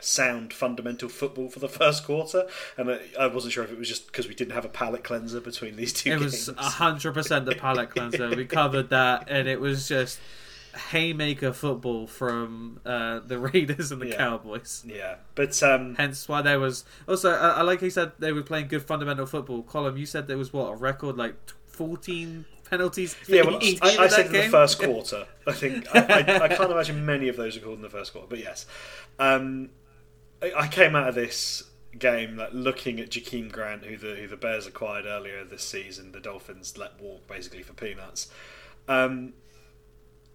sound 0.00 0.52
fundamental 0.52 1.08
football 1.08 1.48
for 1.48 1.60
the 1.60 1.68
first 1.80 2.04
quarter, 2.04 2.46
and 2.76 2.90
I, 2.90 2.98
I 3.18 3.26
wasn't 3.28 3.52
sure 3.52 3.64
if 3.64 3.72
it 3.72 3.78
was 3.78 3.88
just 3.88 4.06
because 4.06 4.28
we 4.28 4.34
didn't 4.34 4.52
have 4.52 4.64
a 4.64 4.68
palate 4.68 5.04
cleanser 5.04 5.40
between 5.40 5.76
these 5.76 5.92
two 5.92 6.10
It 6.12 6.18
games. 6.18 6.48
was 6.48 6.56
hundred 6.58 7.14
percent 7.14 7.46
the 7.46 7.54
palate 7.54 7.90
cleanser. 7.94 8.28
We 8.30 8.44
covered 8.44 8.90
that, 8.90 9.28
and 9.30 9.48
it 9.48 9.60
was 9.60 9.88
just 9.88 10.18
haymaker 10.90 11.52
football 11.52 12.06
from 12.06 12.80
uh, 12.86 13.20
the 13.20 13.38
Raiders 13.52 13.92
and 13.92 14.00
the 14.00 14.08
Yeah. 14.08 14.16
Cowboys. 14.16 14.82
yeah, 14.86 15.16
but 15.34 15.62
um, 15.62 15.94
Hence 15.96 16.28
why 16.28 16.42
there 16.42 16.58
was 16.58 16.84
also. 17.06 17.30
I, 17.32 17.50
I 17.50 17.62
like 17.62 17.80
he 17.80 17.90
said 17.90 18.12
they 18.18 18.32
were 18.32 18.42
playing 18.42 18.68
good 18.68 18.82
fundamental 18.82 19.26
football. 19.26 19.62
Colin, 19.62 19.96
you 19.96 20.06
said 20.06 20.28
there 20.28 20.38
was 20.38 20.52
what 20.52 20.66
a 20.72 20.74
record 20.74 21.16
like 21.16 21.34
fourteen 21.72 22.44
penalties. 22.68 23.14
for 23.14 23.32
Yeah, 23.32 23.42
well, 23.42 23.62
each 23.62 23.78
I, 23.82 23.90
team 23.90 24.00
I 24.00 24.08
said 24.08 24.28
that 24.28 24.34
in 24.34 24.44
the 24.44 24.48
first 24.48 24.78
quarter. 24.82 25.26
I 25.46 25.52
think 25.52 25.86
I, 25.94 26.00
I, 26.00 26.44
I 26.44 26.48
can't 26.48 26.70
imagine 26.70 27.04
many 27.04 27.28
of 27.28 27.36
those 27.36 27.56
were 27.56 27.62
called 27.62 27.76
in 27.76 27.82
the 27.82 27.90
first 27.90 28.12
quarter, 28.12 28.28
but 28.28 28.38
yes. 28.38 28.66
Um, 29.18 29.70
I, 30.42 30.52
I 30.56 30.68
came 30.68 30.96
out 30.96 31.08
of 31.08 31.14
this 31.14 31.64
game 31.98 32.36
like 32.36 32.50
looking 32.52 33.00
at 33.00 33.10
Jakeem 33.10 33.52
Grant, 33.52 33.84
who 33.84 33.96
the 33.96 34.14
who 34.16 34.26
the 34.26 34.36
Bears 34.36 34.66
acquired 34.66 35.06
earlier 35.06 35.44
this 35.44 35.62
season. 35.62 36.12
The 36.12 36.20
Dolphins 36.20 36.76
let 36.78 37.00
walk 37.00 37.26
basically 37.26 37.62
for 37.62 37.74
peanuts. 37.74 38.30
Um, 38.88 39.34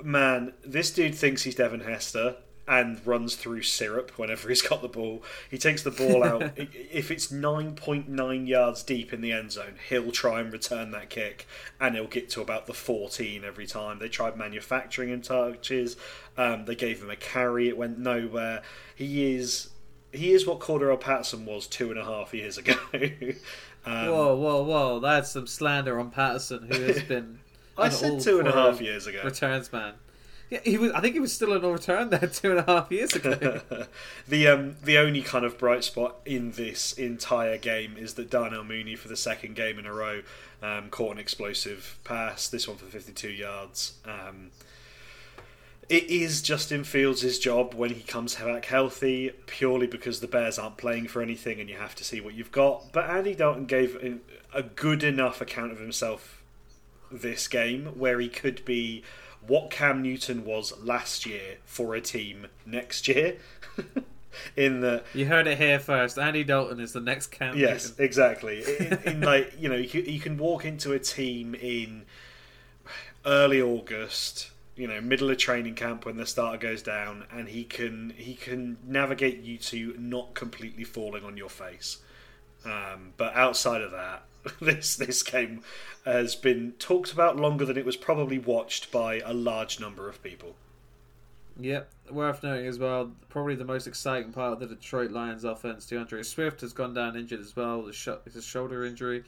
man, 0.03 0.53
this 0.63 0.91
dude 0.91 1.15
thinks 1.15 1.43
he's 1.43 1.55
Devin 1.55 1.81
Hester 1.81 2.37
and 2.67 3.05
runs 3.07 3.35
through 3.35 3.61
syrup 3.61 4.11
whenever 4.17 4.49
he's 4.49 4.61
got 4.61 4.81
the 4.81 4.87
ball. 4.87 5.23
He 5.49 5.57
takes 5.57 5.83
the 5.83 5.91
ball 5.91 6.23
out. 6.23 6.51
If 6.57 7.11
it's 7.11 7.27
9.9 7.27 8.47
yards 8.47 8.83
deep 8.83 9.13
in 9.13 9.21
the 9.21 9.31
end 9.31 9.51
zone, 9.51 9.75
he'll 9.89 10.11
try 10.11 10.41
and 10.41 10.51
return 10.51 10.91
that 10.91 11.09
kick 11.09 11.47
and 11.79 11.95
he'll 11.95 12.07
get 12.07 12.29
to 12.31 12.41
about 12.41 12.65
the 12.65 12.73
14 12.73 13.43
every 13.45 13.67
time. 13.67 13.99
They 13.99 14.09
tried 14.09 14.35
manufacturing 14.35 15.09
him 15.09 15.21
touches. 15.21 15.95
Um, 16.37 16.65
they 16.65 16.75
gave 16.75 17.01
him 17.01 17.09
a 17.09 17.15
carry. 17.15 17.69
It 17.69 17.77
went 17.77 17.99
nowhere. 17.99 18.61
He 18.95 19.35
is. 19.35 19.69
He 20.11 20.31
is 20.31 20.45
what 20.47 20.59
Cordarrelle 20.59 20.99
Patterson 20.99 21.45
was 21.45 21.67
two 21.67 21.89
and 21.91 21.99
a 21.99 22.05
half 22.05 22.33
years 22.33 22.57
ago. 22.57 22.73
um, 22.93 24.07
Whoa, 24.07 24.35
whoa, 24.35 24.63
whoa! 24.63 24.99
That's 24.99 25.31
some 25.31 25.47
slander 25.47 25.99
on 25.99 26.11
Patterson, 26.11 26.67
who 26.71 26.81
has 26.83 27.03
been. 27.07 27.39
I 27.77 27.89
said 27.89 28.19
two 28.21 28.39
and 28.39 28.47
a 28.47 28.51
half 28.51 28.81
years 28.81 29.05
ago. 29.05 29.21
Returns 29.23 29.71
man. 29.71 29.93
Yeah, 30.49 30.59
he 30.63 30.77
was. 30.77 30.91
I 30.93 31.01
think 31.01 31.13
he 31.13 31.19
was 31.19 31.33
still 31.33 31.53
in 31.53 31.63
a 31.63 31.69
return 31.69 32.09
there 32.09 32.19
two 32.33 32.51
and 32.51 32.59
a 32.59 32.63
half 32.63 32.91
years 32.91 33.13
ago. 33.13 33.61
the 34.27 34.47
um 34.47 34.75
the 34.83 34.97
only 34.97 35.21
kind 35.21 35.43
of 35.43 35.57
bright 35.57 35.83
spot 35.83 36.17
in 36.25 36.51
this 36.51 36.93
entire 36.93 37.57
game 37.57 37.95
is 37.97 38.13
that 38.13 38.29
Darnell 38.29 38.63
Mooney 38.63 38.95
for 38.95 39.09
the 39.09 39.17
second 39.17 39.55
game 39.55 39.77
in 39.77 39.85
a 39.85 39.93
row 39.93 40.21
um, 40.61 40.89
caught 40.89 41.13
an 41.13 41.19
explosive 41.19 41.97
pass. 42.03 42.47
This 42.47 42.67
one 42.67 42.77
for 42.77 42.85
52 42.85 43.29
yards. 43.29 43.93
Um, 44.05 44.51
it 45.89 46.09
is 46.09 46.41
Justin 46.41 46.83
Fields' 46.83 47.39
job 47.39 47.73
when 47.73 47.91
he 47.91 48.01
comes 48.01 48.35
back 48.35 48.65
healthy, 48.65 49.31
purely 49.45 49.87
because 49.87 50.19
the 50.19 50.27
Bears 50.27 50.59
aren't 50.59 50.75
playing 50.75 51.07
for 51.07 51.21
anything 51.21 51.61
and 51.61 51.69
you 51.69 51.77
have 51.77 51.95
to 51.95 52.03
see 52.03 52.19
what 52.19 52.33
you've 52.33 52.51
got. 52.51 52.91
But 52.91 53.09
Andy 53.09 53.33
Dalton 53.33 53.65
gave 53.65 54.19
a 54.53 54.63
good 54.63 55.03
enough 55.03 55.39
account 55.39 55.71
of 55.71 55.79
himself 55.79 56.43
this 57.09 57.47
game 57.47 57.85
where 57.97 58.19
he 58.19 58.27
could 58.27 58.65
be 58.65 59.03
what 59.47 59.71
Cam 59.71 60.01
Newton 60.01 60.45
was 60.45 60.73
last 60.79 61.25
year 61.25 61.57
for 61.65 61.95
a 61.95 62.01
team 62.01 62.47
next 62.65 63.07
year. 63.07 63.37
in 64.55 64.81
the 64.81 65.03
you 65.13 65.25
heard 65.25 65.47
it 65.47 65.57
here 65.57 65.79
first. 65.79 66.17
Andy 66.17 66.43
Dalton 66.43 66.79
is 66.79 66.93
the 66.93 66.99
next 66.99 67.27
Cam. 67.27 67.57
yes, 67.57 67.89
Newton. 67.89 68.05
exactly. 68.05 68.63
In, 68.79 68.99
in 69.05 69.21
like 69.21 69.53
you 69.59 69.69
know, 69.69 69.75
you 69.75 69.87
can, 69.87 70.05
you 70.05 70.19
can 70.19 70.37
walk 70.37 70.65
into 70.65 70.93
a 70.93 70.99
team 70.99 71.55
in 71.55 72.03
early 73.25 73.61
August, 73.61 74.51
you 74.75 74.87
know, 74.87 75.01
middle 75.01 75.29
of 75.29 75.37
training 75.37 75.75
camp 75.75 76.05
when 76.05 76.17
the 76.17 76.25
starter 76.25 76.57
goes 76.57 76.81
down, 76.81 77.25
and 77.31 77.49
he 77.49 77.63
can 77.63 78.13
he 78.15 78.35
can 78.35 78.77
navigate 78.85 79.41
you 79.41 79.57
to 79.57 79.95
not 79.97 80.33
completely 80.33 80.83
falling 80.83 81.23
on 81.23 81.37
your 81.37 81.49
face. 81.49 81.97
Um, 82.65 83.13
but 83.17 83.35
outside 83.35 83.81
of 83.81 83.91
that, 83.91 84.23
this 84.61 84.95
this 84.95 85.23
game 85.23 85.61
has 86.05 86.35
been 86.35 86.73
talked 86.79 87.11
about 87.11 87.37
longer 87.37 87.65
than 87.65 87.77
it 87.77 87.85
was 87.85 87.97
probably 87.97 88.39
watched 88.39 88.91
by 88.91 89.19
a 89.25 89.33
large 89.33 89.79
number 89.79 90.07
of 90.09 90.21
people. 90.23 90.55
Yep, 91.59 91.89
worth 92.11 92.43
noting 92.43 92.67
as 92.67 92.77
well. 92.77 93.11
Probably 93.29 93.55
the 93.55 93.65
most 93.65 93.87
exciting 93.87 94.31
part 94.31 94.53
of 94.53 94.59
the 94.59 94.67
Detroit 94.67 95.11
Lions 95.11 95.43
offense. 95.43 95.85
DeAndre 95.87 96.23
Swift 96.23 96.61
has 96.61 96.71
gone 96.71 96.93
down 96.93 97.15
injured 97.17 97.39
as 97.39 97.55
well. 97.55 97.81
with 97.81 97.89
a 97.89 97.93
sho- 97.93 98.19
It's 98.25 98.35
a 98.35 98.41
shoulder 98.41 98.85
injury, 98.85 99.23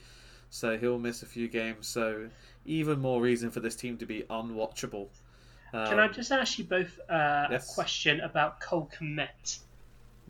so 0.48 0.78
he'll 0.78 0.98
miss 0.98 1.22
a 1.22 1.26
few 1.26 1.48
games. 1.48 1.88
So 1.88 2.28
even 2.64 3.00
more 3.00 3.20
reason 3.20 3.50
for 3.50 3.60
this 3.60 3.74
team 3.74 3.96
to 3.98 4.06
be 4.06 4.22
unwatchable. 4.30 5.08
Um, 5.72 5.86
Can 5.86 5.98
I 5.98 6.08
just 6.08 6.30
ask 6.32 6.58
you 6.58 6.64
both 6.64 6.98
uh, 7.08 7.48
yes. 7.50 7.70
a 7.70 7.74
question 7.74 8.20
about 8.20 8.60
Cole 8.60 8.90
Kmet? 8.98 9.58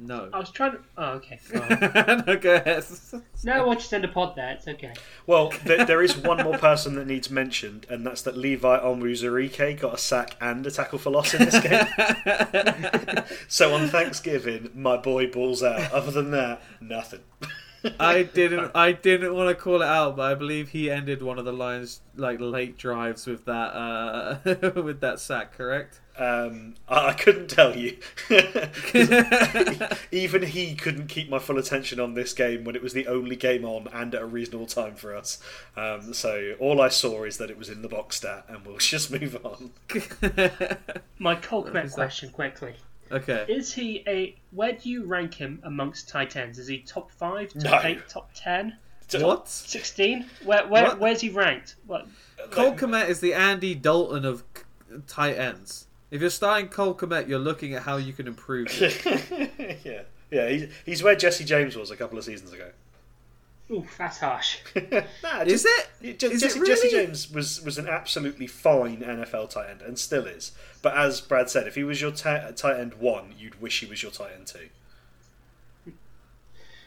No. 0.02 0.30
I 0.32 0.38
was 0.38 0.50
trying 0.50 0.72
to. 0.72 0.78
Oh, 0.96 1.10
okay. 1.12 1.38
Go 1.52 1.60
on. 1.60 2.24
no, 2.26 2.36
go 2.36 2.54
ahead. 2.54 2.84
no, 3.44 3.52
I 3.52 3.62
want 3.62 3.82
you 3.82 3.88
to 3.88 3.96
end 3.96 4.04
a 4.04 4.08
pod 4.08 4.34
there. 4.34 4.50
It's 4.52 4.66
okay. 4.66 4.94
Well, 5.26 5.52
there, 5.64 5.84
there 5.84 6.02
is 6.02 6.16
one 6.16 6.42
more 6.42 6.56
person 6.56 6.94
that 6.94 7.06
needs 7.06 7.30
mentioned, 7.30 7.86
and 7.90 8.06
that's 8.06 8.22
that 8.22 8.36
Levi 8.36 8.78
Onwuzurike 8.80 9.80
got 9.80 9.94
a 9.94 9.98
sack 9.98 10.36
and 10.40 10.66
a 10.66 10.70
tackle 10.70 10.98
for 10.98 11.10
loss 11.10 11.34
in 11.34 11.44
this 11.44 11.60
game. 11.60 13.24
so 13.48 13.74
on 13.74 13.88
Thanksgiving, 13.88 14.70
my 14.74 14.96
boy 14.96 15.26
balls 15.26 15.62
out. 15.62 15.92
Other 15.92 16.10
than 16.10 16.30
that, 16.30 16.62
nothing. 16.80 17.20
I 17.98 18.22
didn't. 18.34 18.70
I 18.74 18.92
didn't 18.92 19.34
want 19.34 19.48
to 19.48 19.54
call 19.54 19.82
it 19.82 19.86
out, 19.86 20.16
but 20.16 20.30
I 20.30 20.34
believe 20.34 20.70
he 20.70 20.90
ended 20.90 21.22
one 21.22 21.38
of 21.38 21.44
the 21.44 21.52
Lions' 21.52 22.00
like 22.16 22.40
late 22.40 22.76
drives 22.76 23.26
with 23.26 23.44
that 23.46 23.52
uh, 23.74 24.38
with 24.82 25.00
that 25.00 25.20
sack. 25.20 25.56
Correct. 25.56 26.00
Um, 26.18 26.74
I, 26.86 27.08
I 27.08 27.12
couldn't 27.14 27.48
tell 27.48 27.74
you. 27.76 27.96
Even 30.12 30.42
he 30.42 30.74
couldn't 30.74 31.06
keep 31.06 31.30
my 31.30 31.38
full 31.38 31.56
attention 31.56 31.98
on 31.98 32.12
this 32.12 32.34
game 32.34 32.64
when 32.64 32.76
it 32.76 32.82
was 32.82 32.92
the 32.92 33.06
only 33.06 33.36
game 33.36 33.64
on 33.64 33.88
and 33.92 34.14
at 34.14 34.20
a 34.20 34.26
reasonable 34.26 34.66
time 34.66 34.96
for 34.96 35.16
us. 35.16 35.42
Um, 35.76 36.12
so 36.12 36.56
all 36.58 36.80
I 36.82 36.88
saw 36.88 37.24
is 37.24 37.38
that 37.38 37.50
it 37.50 37.56
was 37.56 37.70
in 37.70 37.80
the 37.80 37.88
box 37.88 38.16
stat, 38.16 38.44
and 38.48 38.66
we'll 38.66 38.76
just 38.76 39.10
move 39.10 39.38
on. 39.44 39.70
My 41.18 41.36
Cole 41.36 41.64
Kmet 41.64 41.94
question 41.94 42.30
quickly. 42.30 42.74
Okay. 43.12 43.44
Is 43.48 43.72
he 43.72 44.04
a. 44.06 44.36
Where 44.52 44.72
do 44.72 44.88
you 44.88 45.04
rank 45.04 45.34
him 45.34 45.60
amongst 45.64 46.08
tight 46.08 46.36
ends? 46.36 46.58
Is 46.58 46.66
he 46.68 46.78
top 46.78 47.10
5, 47.10 47.54
top 47.54 47.62
No. 47.62 47.80
8, 47.82 48.08
top 48.08 48.30
10, 48.34 48.76
What? 49.20 49.48
16? 49.48 50.26
Where, 50.44 50.66
where, 50.68 50.84
What? 50.84 50.98
Where's 51.00 51.20
he 51.20 51.28
ranked? 51.30 51.76
What? 51.86 52.06
Cole 52.50 52.74
Kmet 52.74 53.08
is 53.08 53.20
the 53.20 53.34
Andy 53.34 53.74
Dalton 53.74 54.24
of 54.24 54.44
c- 54.56 54.62
tight 55.06 55.34
ends. 55.36 55.86
If 56.10 56.20
you're 56.20 56.30
starting 56.30 56.68
Cole 56.68 56.94
Kmet, 56.94 57.28
you're 57.28 57.38
looking 57.38 57.74
at 57.74 57.82
how 57.82 57.96
you 57.96 58.12
can 58.12 58.26
improve. 58.26 58.68
it. 58.70 59.80
yeah, 59.84 60.02
yeah, 60.30 60.48
he's, 60.48 60.72
he's 60.86 61.02
where 61.02 61.14
Jesse 61.16 61.44
James 61.44 61.76
was 61.76 61.90
a 61.90 61.96
couple 61.96 62.16
of 62.18 62.24
seasons 62.24 62.52
ago. 62.52 62.70
Oof, 63.72 63.96
that's 63.98 64.18
harsh. 64.18 64.58
nah, 65.22 65.42
Is 65.42 65.62
just- 65.62 65.66
it? 65.66 65.88
Yeah, 66.00 66.12
Je- 66.14 66.26
Is 66.32 66.42
it 66.42 66.48
Jesse, 66.48 66.66
Jesse? 66.66 66.90
James 66.90 67.30
was, 67.32 67.62
was 67.62 67.78
an 67.78 67.86
absolutely 67.88 68.46
fine 68.48 68.98
NFL 69.02 69.50
tight 69.50 69.70
end 69.70 69.82
and 69.82 69.98
still 69.98 70.26
is. 70.26 70.52
But 70.82 70.96
as 70.96 71.20
Brad 71.20 71.48
said, 71.50 71.66
if 71.68 71.74
he 71.76 71.84
was 71.84 72.00
your 72.00 72.10
ti- 72.10 72.52
tight 72.56 72.80
end 72.80 72.94
one, 72.94 73.32
you'd 73.38 73.60
wish 73.60 73.80
he 73.80 73.86
was 73.86 74.02
your 74.02 74.10
tight 74.12 74.32
end 74.36 74.46
two. 74.48 74.68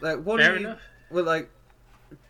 Like, 0.01 0.23
what 0.23 0.39
Fair 0.39 0.59
you? 0.59 0.65
enough. 0.67 0.79
Well, 1.09 1.23
like, 1.23 1.49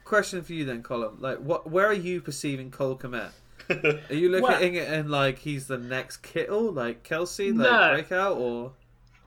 question 0.03 0.43
for 0.43 0.53
you 0.53 0.65
then, 0.65 0.83
Colin. 0.83 1.15
Like, 1.19 1.39
what? 1.39 1.69
Where 1.69 1.87
are 1.87 1.93
you 1.93 2.21
perceiving 2.21 2.69
Cole 2.71 2.97
Kmet? 2.97 3.29
Are 3.69 4.13
you 4.13 4.27
looking 4.29 4.43
Well- 4.43 4.51
at 4.55 4.61
it 4.61 4.89
and 4.89 5.09
like 5.09 5.39
he's 5.39 5.67
the 5.67 5.77
next 5.77 6.17
Kittle, 6.17 6.71
like 6.73 7.03
Kelce, 7.07 7.47
like 7.57 7.71
No. 7.71 7.91
breakout, 7.93 8.37
or 8.37 8.73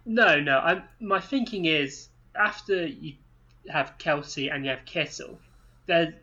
No, 0.04 0.38
no. 0.38 0.58
I'm, 0.58 0.82
my 1.00 1.18
thinking 1.20 1.64
is 1.64 2.10
after 2.38 2.86
you 2.86 3.14
have 3.70 3.94
Kelce 3.98 4.52
and 4.54 4.64
you 4.64 4.70
have 4.70 4.84
Kittle, 4.84 5.38
there, 5.86 6.14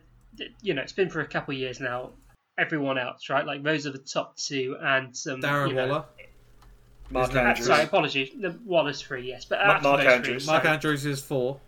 you 0.62 0.74
know, 0.74 0.82
it's 0.82 0.92
been 0.92 1.10
for 1.10 1.20
a 1.20 1.26
couple 1.26 1.54
of 1.54 1.60
years 1.60 1.80
now. 1.80 2.10
Everyone 2.58 2.98
else, 2.98 3.28
right? 3.30 3.44
Like 3.44 3.62
those 3.64 3.86
are 3.86 3.90
the 3.90 3.98
top 3.98 4.36
two, 4.36 4.76
and 4.80 5.16
some 5.16 5.40
Darren 5.40 5.68
you 5.70 5.74
know, 5.74 5.86
Waller, 5.88 6.04
Mark 7.10 7.30
Isn't 7.30 7.44
Uh, 7.44 7.48
Andrews. 7.48 7.66
sorry, 7.66 7.82
apologies. 7.84 8.30
The 8.40 8.56
Wallace 8.64 9.02
three, 9.02 9.26
yes, 9.28 9.44
but 9.44 9.58
Ma- 9.60 9.66
Mark 9.66 9.82
those 9.82 10.00
three, 10.04 10.12
Andrews. 10.12 10.46
Mark 10.46 10.64
Andrews 10.64 11.04
is 11.06 11.20
four. 11.20 11.60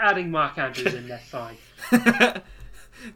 adding 0.00 0.30
Mark 0.30 0.58
Andrews 0.58 0.94
in 0.94 1.06
there, 1.06 1.18
fine. 1.20 1.56
Do 1.92 2.00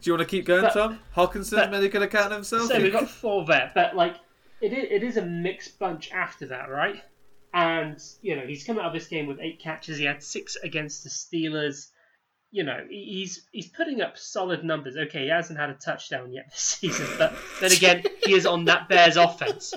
you 0.03 0.13
want 0.13 0.21
to 0.21 0.25
keep 0.25 0.45
going, 0.45 0.61
But- 0.63 0.73
Tom? 0.73 0.99
Hockenson's 1.15 1.49
but- 1.51 1.71
maybe 1.71 1.89
going 1.89 2.07
to 2.07 2.17
count 2.17 2.31
himself. 2.31 2.67
So 2.69 2.79
we've 2.81 2.91
got 2.99 3.09
four 3.09 3.45
there, 3.45 3.71
but 3.75 3.95
like 3.95 4.15
it 4.61 4.71
is, 4.71 4.85
it 4.89 5.03
is 5.03 5.17
a 5.17 5.21
mixed 5.25 5.77
bunch 5.79 6.11
after 6.13 6.45
that, 6.47 6.69
right? 6.69 7.03
And 7.53 8.01
you 8.21 8.35
know 8.35 8.43
he's 8.45 8.63
come 8.63 8.79
out 8.79 8.85
of 8.85 8.93
this 8.93 9.07
game 9.07 9.27
with 9.27 9.39
eight 9.41 9.59
catches. 9.59 9.97
He 9.97 10.05
had 10.05 10.23
six 10.23 10.55
against 10.63 11.03
the 11.03 11.09
Steelers. 11.09 11.89
You 12.51 12.63
know 12.63 12.85
he's 12.89 13.41
he's 13.51 13.67
putting 13.67 14.01
up 14.01 14.17
solid 14.17 14.63
numbers. 14.63 14.95
Okay, 14.95 15.23
he 15.23 15.29
hasn't 15.29 15.59
had 15.59 15.69
a 15.69 15.73
touchdown 15.73 16.31
yet 16.31 16.49
this 16.51 16.61
season, 16.79 17.07
but 17.17 17.35
then 17.59 17.71
again 17.71 18.03
he 18.25 18.33
is 18.33 18.45
on 18.45 18.65
that 18.65 18.87
Bears 18.87 19.17
offense. 19.17 19.73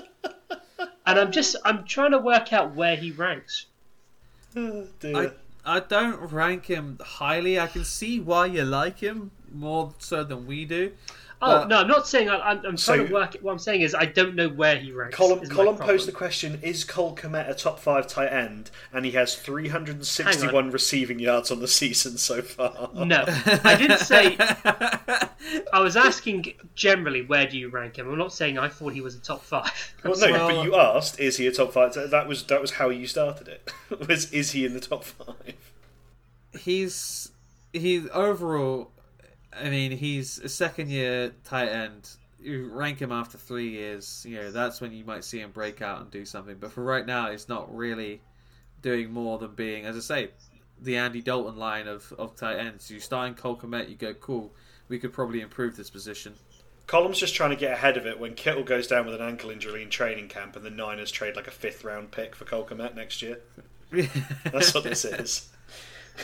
And 1.05 1.19
I'm 1.19 1.31
just 1.31 1.55
I'm 1.63 1.85
trying 1.85 2.11
to 2.11 2.17
work 2.17 2.51
out 2.53 2.75
where 2.75 2.95
he 2.95 3.11
ranks. 3.11 3.65
Oh. 4.57 4.87
I 5.03 5.31
I 5.65 5.79
don't 5.81 6.31
rank 6.31 6.67
him 6.67 6.97
highly. 7.01 7.59
I 7.59 7.67
can 7.67 7.83
see 7.83 8.21
why 8.21 8.45
you 8.45 8.63
like 8.63 8.99
him 8.99 9.31
more 9.51 9.93
so 9.97 10.23
than 10.23 10.45
we 10.45 10.63
do. 10.63 10.93
Oh 11.41 11.59
But- 11.59 11.67
no, 11.67 11.77
I'm 11.79 11.87
not 11.87 12.07
saying 12.07 12.29
I, 12.29 12.37
I'm, 12.39 12.57
I'm 12.59 12.61
trying 12.61 12.77
So- 12.77 13.07
to 13.07 13.13
work. 13.13 13.35
it. 13.35 13.43
What 13.43 13.51
I'm 13.51 13.59
saying 13.59 13.81
is 13.81 13.93
I 13.93 14.05
don't 14.05 14.35
know 14.35 14.47
where 14.47 14.77
he 14.77 14.91
ranks. 14.91 15.15
Colin, 15.17 15.47
Colin 15.49 15.77
posed 15.77 16.07
the 16.07 16.11
question: 16.13 16.59
Is 16.61 16.83
Cole 16.83 17.15
Kmet 17.15 17.49
a 17.49 17.53
top 17.53 17.79
five 17.79 18.07
tight 18.07 18.31
end? 18.31 18.71
And 18.93 19.05
he 19.05 19.11
has 19.11 19.35
361 19.35 20.71
receiving 20.71 21.19
yards 21.19 21.51
on 21.51 21.59
the 21.59 21.67
season 21.67 22.17
so 22.17 22.41
far. 22.41 22.89
No, 22.93 23.25
I 23.27 23.75
didn't 23.77 23.99
say. 23.99 24.37
I 25.73 25.79
was 25.79 25.95
asking 25.97 26.53
generally 26.73 27.21
where 27.21 27.45
do 27.47 27.57
you 27.57 27.69
rank 27.69 27.97
him. 27.97 28.09
I'm 28.09 28.17
not 28.17 28.33
saying 28.33 28.57
I 28.57 28.67
thought 28.69 28.93
he 28.93 29.01
was 29.01 29.15
a 29.15 29.19
top 29.19 29.43
five. 29.43 29.93
I'm 30.03 30.11
Well, 30.11 30.19
no, 30.19 30.27
sorry. 30.37 30.55
but 30.55 30.63
you 30.63 30.75
asked: 30.75 31.19
Is 31.19 31.37
he 31.37 31.47
a 31.47 31.51
top 31.51 31.73
five? 31.73 31.93
That 31.93 32.27
was 32.27 32.43
that 32.45 32.61
was 32.61 32.71
how 32.71 32.89
you 32.89 33.07
started 33.07 33.47
it. 33.49 33.71
was 34.07 34.31
is 34.31 34.51
he 34.51 34.65
in 34.65 34.73
the 34.73 34.79
top 34.79 35.03
five? 35.03 35.53
he's 36.57 37.31
he's 37.73 38.07
overall. 38.13 38.91
I 39.59 39.69
mean, 39.69 39.91
he's 39.91 40.39
a 40.39 40.49
second 40.49 40.89
year 40.89 41.33
tight 41.43 41.69
end. 41.69 42.09
You 42.41 42.69
rank 42.71 43.01
him 43.01 43.11
after 43.11 43.37
three 43.37 43.69
years, 43.69 44.23
you 44.27 44.35
know 44.35 44.51
that's 44.51 44.79
when 44.79 44.91
you 44.91 45.03
might 45.03 45.23
see 45.23 45.39
him 45.39 45.51
break 45.51 45.81
out 45.81 46.01
and 46.01 46.11
do 46.11 46.25
something. 46.25 46.57
But 46.59 46.71
for 46.71 46.83
right 46.83 47.05
now, 47.05 47.31
he's 47.31 47.49
not 47.49 47.73
really 47.75 48.21
doing 48.81 49.11
more 49.11 49.39
than 49.39 49.55
being, 49.55 49.85
as 49.85 49.95
I 49.95 49.99
say, 49.99 50.29
the 50.79 50.97
Andy 50.97 51.21
Dalton 51.21 51.57
line 51.57 51.87
of, 51.87 52.13
of 52.19 52.35
tight 52.35 52.57
ends. 52.57 52.91
You 52.91 52.99
start 52.99 53.29
in 53.29 53.33
Cole 53.33 53.57
Kmet, 53.57 53.89
you 53.89 53.95
go, 53.95 54.13
cool. 54.13 54.53
We 54.89 54.99
could 54.99 55.11
probably 55.11 55.41
improve 55.41 55.75
this 55.75 55.89
position. 55.89 56.35
Colin's 56.85 57.17
just 57.17 57.33
trying 57.33 57.49
to 57.49 57.55
get 57.55 57.73
ahead 57.73 57.97
of 57.97 58.05
it 58.05 58.19
when 58.19 58.35
Kittle 58.35 58.63
goes 58.63 58.85
down 58.85 59.05
with 59.05 59.15
an 59.15 59.21
ankle 59.21 59.49
injury 59.49 59.81
in 59.81 59.89
training 59.89 60.27
camp, 60.27 60.55
and 60.55 60.63
the 60.63 60.69
Niners 60.69 61.11
trade 61.11 61.35
like 61.35 61.47
a 61.47 61.51
fifth 61.51 61.83
round 61.83 62.11
pick 62.11 62.35
for 62.35 62.45
Cole 62.45 62.65
Kmet 62.65 62.93
next 62.93 63.21
year. 63.21 63.39
That's 64.51 64.73
what 64.73 64.83
this 64.83 65.03
is. 65.03 65.49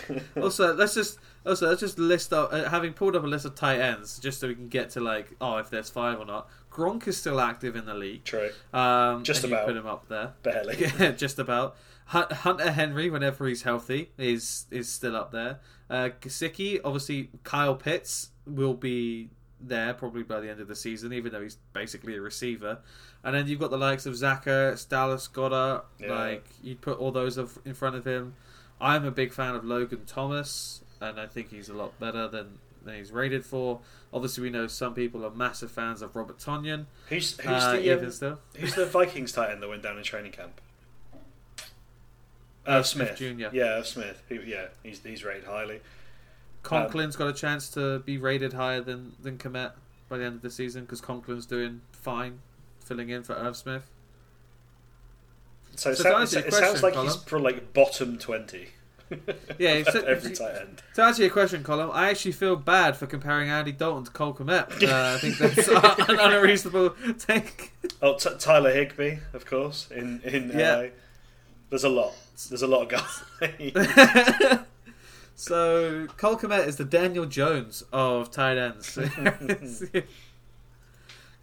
also, 0.38 0.76
let's 0.76 0.94
just 0.94 1.18
also 1.46 1.68
let's 1.70 1.80
just 1.82 1.98
list 2.00 2.32
up 2.34 2.50
uh, 2.54 2.70
having 2.70 2.94
pulled 2.94 3.16
up 3.16 3.24
a 3.24 3.28
list 3.28 3.46
of 3.46 3.56
tight 3.56 3.80
ends 3.80 4.20
just 4.20 4.40
so 4.40 4.48
we 4.48 4.56
can 4.56 4.68
get 4.68 4.90
to 4.92 5.00
like 5.00 5.32
oh 5.42 5.58
if 5.58 5.70
there's 5.70 5.90
five 5.90 6.20
or 6.20 6.26
not. 6.26 6.50
Gronk 6.72 7.08
is 7.08 7.18
still 7.18 7.42
active 7.42 7.76
in 7.76 7.86
the 7.86 7.94
league. 7.94 8.24
True, 8.24 8.50
Um, 8.74 9.24
Just 9.26 9.44
about. 9.44 9.66
put 9.66 9.76
him 9.76 9.86
up 9.88 10.08
there. 10.08 10.34
barely. 10.42 10.78
Yeah, 11.00 11.12
just 11.12 11.38
about. 11.38 11.76
Hunter 12.06 12.72
Henry, 12.72 13.10
whenever 13.10 13.46
he's 13.48 13.64
healthy, 13.64 14.12
is 14.18 14.66
is 14.72 14.88
still 14.90 15.16
up 15.16 15.32
there. 15.32 15.60
Uh, 15.90 16.10
Gesicki, 16.22 16.80
obviously, 16.84 17.30
Kyle 17.44 17.76
Pitts 17.76 18.30
will 18.46 18.74
be 18.74 19.30
there 19.60 19.94
probably 19.94 20.24
by 20.24 20.40
the 20.40 20.50
end 20.50 20.60
of 20.62 20.68
the 20.68 20.76
season, 20.76 21.14
even 21.14 21.32
though 21.32 21.42
he's 21.42 21.58
basically 21.74 22.16
a 22.16 22.22
receiver. 22.22 22.80
And 23.24 23.36
then 23.36 23.48
you've 23.48 23.60
got 23.60 23.70
the 23.70 23.78
likes 23.78 24.06
of 24.06 24.14
Ertz, 24.14 24.88
Dallas 24.88 25.28
Goedert. 25.28 25.84
Yeah. 26.00 26.14
Like 26.14 26.46
you'd 26.64 26.82
put 26.82 26.98
all 27.00 27.12
those 27.12 27.38
in 27.38 27.74
front 27.74 27.96
of 27.96 28.06
him. 28.06 28.34
I'm 28.80 29.06
a 29.06 29.12
big 29.12 29.32
fan 29.34 29.56
of 29.56 29.64
Logan 29.64 30.06
Thomas, 30.08 30.82
and 31.02 31.20
I 31.20 31.28
think 31.28 31.50
he's 31.50 31.68
a 31.70 31.74
lot 31.74 32.00
better 32.00 32.28
than, 32.28 32.60
than 32.86 32.96
he's 32.96 33.12
rated 33.12 33.46
for. 33.46 33.80
Obviously, 34.14 34.44
we 34.44 34.50
know 34.50 34.68
some 34.68 34.94
people 34.94 35.26
are 35.26 35.32
massive 35.32 35.72
fans 35.72 36.02
of 36.02 36.16
Robert 36.16 36.38
Tonyan. 36.38 36.86
Who's 37.10 37.38
who's 37.40 37.48
Uh, 37.48 37.72
the 37.74 37.92
even 37.92 38.06
um, 38.06 38.12
still. 38.12 38.40
who's 38.58 38.76
the 38.76 38.86
Vikings 38.86 39.32
tight 39.34 39.52
end 39.52 39.62
that 39.64 39.68
went 39.70 39.84
down 39.84 39.98
in 39.98 40.04
training 40.04 40.32
camp? 40.32 40.62
Uh, 42.66 42.84
Smith 42.84 43.18
Jr.. 43.18 43.48
Yeah, 43.52 43.78
Irv 43.80 43.88
Smith. 43.88 44.22
He, 44.30 44.40
yeah, 44.46 44.68
he's 44.84 45.02
he's 45.04 45.24
rated 45.24 45.46
highly. 45.46 45.82
Conklin's 46.64 47.16
got 47.16 47.28
a 47.28 47.34
chance 47.34 47.70
to 47.70 48.00
be 48.00 48.18
rated 48.20 48.54
higher 48.54 48.82
than 48.82 49.14
than 49.22 49.38
Kmet 49.40 49.72
by 50.08 50.18
the 50.20 50.26
end 50.26 50.36
of 50.36 50.42
the 50.44 50.52
season 50.52 50.84
because 50.84 51.02
Conklin's 51.02 51.48
doing 51.48 51.82
fine, 51.92 52.40
filling 52.86 53.10
in 53.10 53.24
for 53.24 53.34
Irv 53.34 53.58
Smith. 53.58 53.90
So, 55.76 55.90
it, 55.92 55.96
So 55.98 56.04
to 56.04 56.10
sounds, 56.10 56.34
it 56.36 56.54
sounds 56.54 56.84
like 56.84 56.94
he's 56.96 57.14
Colin- 57.14 57.26
for 57.26 57.40
like 57.40 57.74
bottom 57.74 58.18
twenty. 58.20 58.70
Yeah, 59.60 59.84
so- 59.84 60.02
every 60.08 60.32
tight 60.34 60.56
end. 60.62 60.82
To 60.96 61.04
answer 61.04 61.22
your 61.24 61.32
question, 61.32 61.64
Colin, 61.64 61.90
I 61.92 62.10
actually 62.10 62.32
feel 62.34 62.56
bad 62.56 62.96
for 62.98 63.08
comparing 63.08 63.50
Andy 63.50 63.72
Dalton 63.72 64.06
to 64.06 64.12
Cole 64.12 64.34
Kmet. 64.34 64.84
Uh, 64.84 65.16
I 65.16 65.18
think 65.20 65.38
that's 65.38 65.68
an 66.10 66.20
unreasonable 66.20 66.96
take. 67.20 67.72
Oh, 68.02 68.16
T- 68.18 68.30
Tyler 68.40 68.72
Higbee, 68.72 69.18
of 69.34 69.46
course. 69.46 69.90
In 69.92 70.22
in 70.24 70.52
Yeah. 70.54 70.76
LA. 70.78 70.86
There's 71.70 71.84
a 71.86 71.90
lot. 71.90 72.14
There's 72.50 72.62
a 72.64 72.68
lot 72.68 72.82
of 72.84 72.90
guys. 72.90 74.60
so 75.36 76.08
Cole 76.18 76.38
Komet 76.38 76.68
is 76.68 76.76
the 76.78 76.84
Daniel 76.86 77.26
Jones 77.26 77.84
of 77.94 78.32
tight 78.32 78.58
ends. 78.58 78.98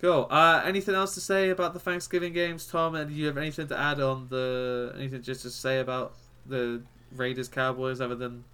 cool. 0.01 0.27
Uh, 0.31 0.63
anything 0.65 0.95
else 0.95 1.15
to 1.15 1.21
say 1.21 1.51
about 1.51 1.73
the 1.75 1.81
Thanksgiving 1.81 2.33
games, 2.33 2.67
Tom? 2.67 2.95
And 2.95 3.09
do 3.11 3.15
you 3.17 3.27
have 3.27 3.39
anything 3.39 3.69
to 3.69 3.79
add 3.79 4.01
on 4.01 4.29
the 4.29 4.93
anything 4.97 5.23
just 5.23 5.43
to 5.43 5.51
say 5.51 5.81
about 5.81 6.15
the 6.47 6.83
Raiders 7.15 7.49
Cowboys 7.49 8.01
other 8.01 8.15
than 8.15 8.45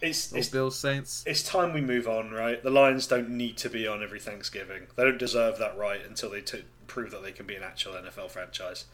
it's 0.00 0.32
it's 0.32 0.48
Bills 0.48 0.78
Saints? 0.78 1.22
it's 1.26 1.42
time 1.42 1.72
we 1.72 1.80
move 1.80 2.08
on, 2.08 2.30
right? 2.30 2.62
The 2.62 2.70
Lions 2.70 3.06
don't 3.06 3.30
need 3.30 3.56
to 3.58 3.68
be 3.70 3.86
on 3.86 4.02
every 4.02 4.20
Thanksgiving. 4.20 4.82
They 4.96 5.04
don't 5.04 5.18
deserve 5.18 5.58
that 5.58 5.76
right 5.76 6.00
until 6.06 6.30
they 6.30 6.40
t- 6.40 6.64
prove 6.86 7.10
that 7.10 7.22
they 7.22 7.32
can 7.32 7.46
be 7.46 7.54
an 7.54 7.62
actual 7.62 7.92
NFL 7.92 8.30
franchise. 8.30 8.86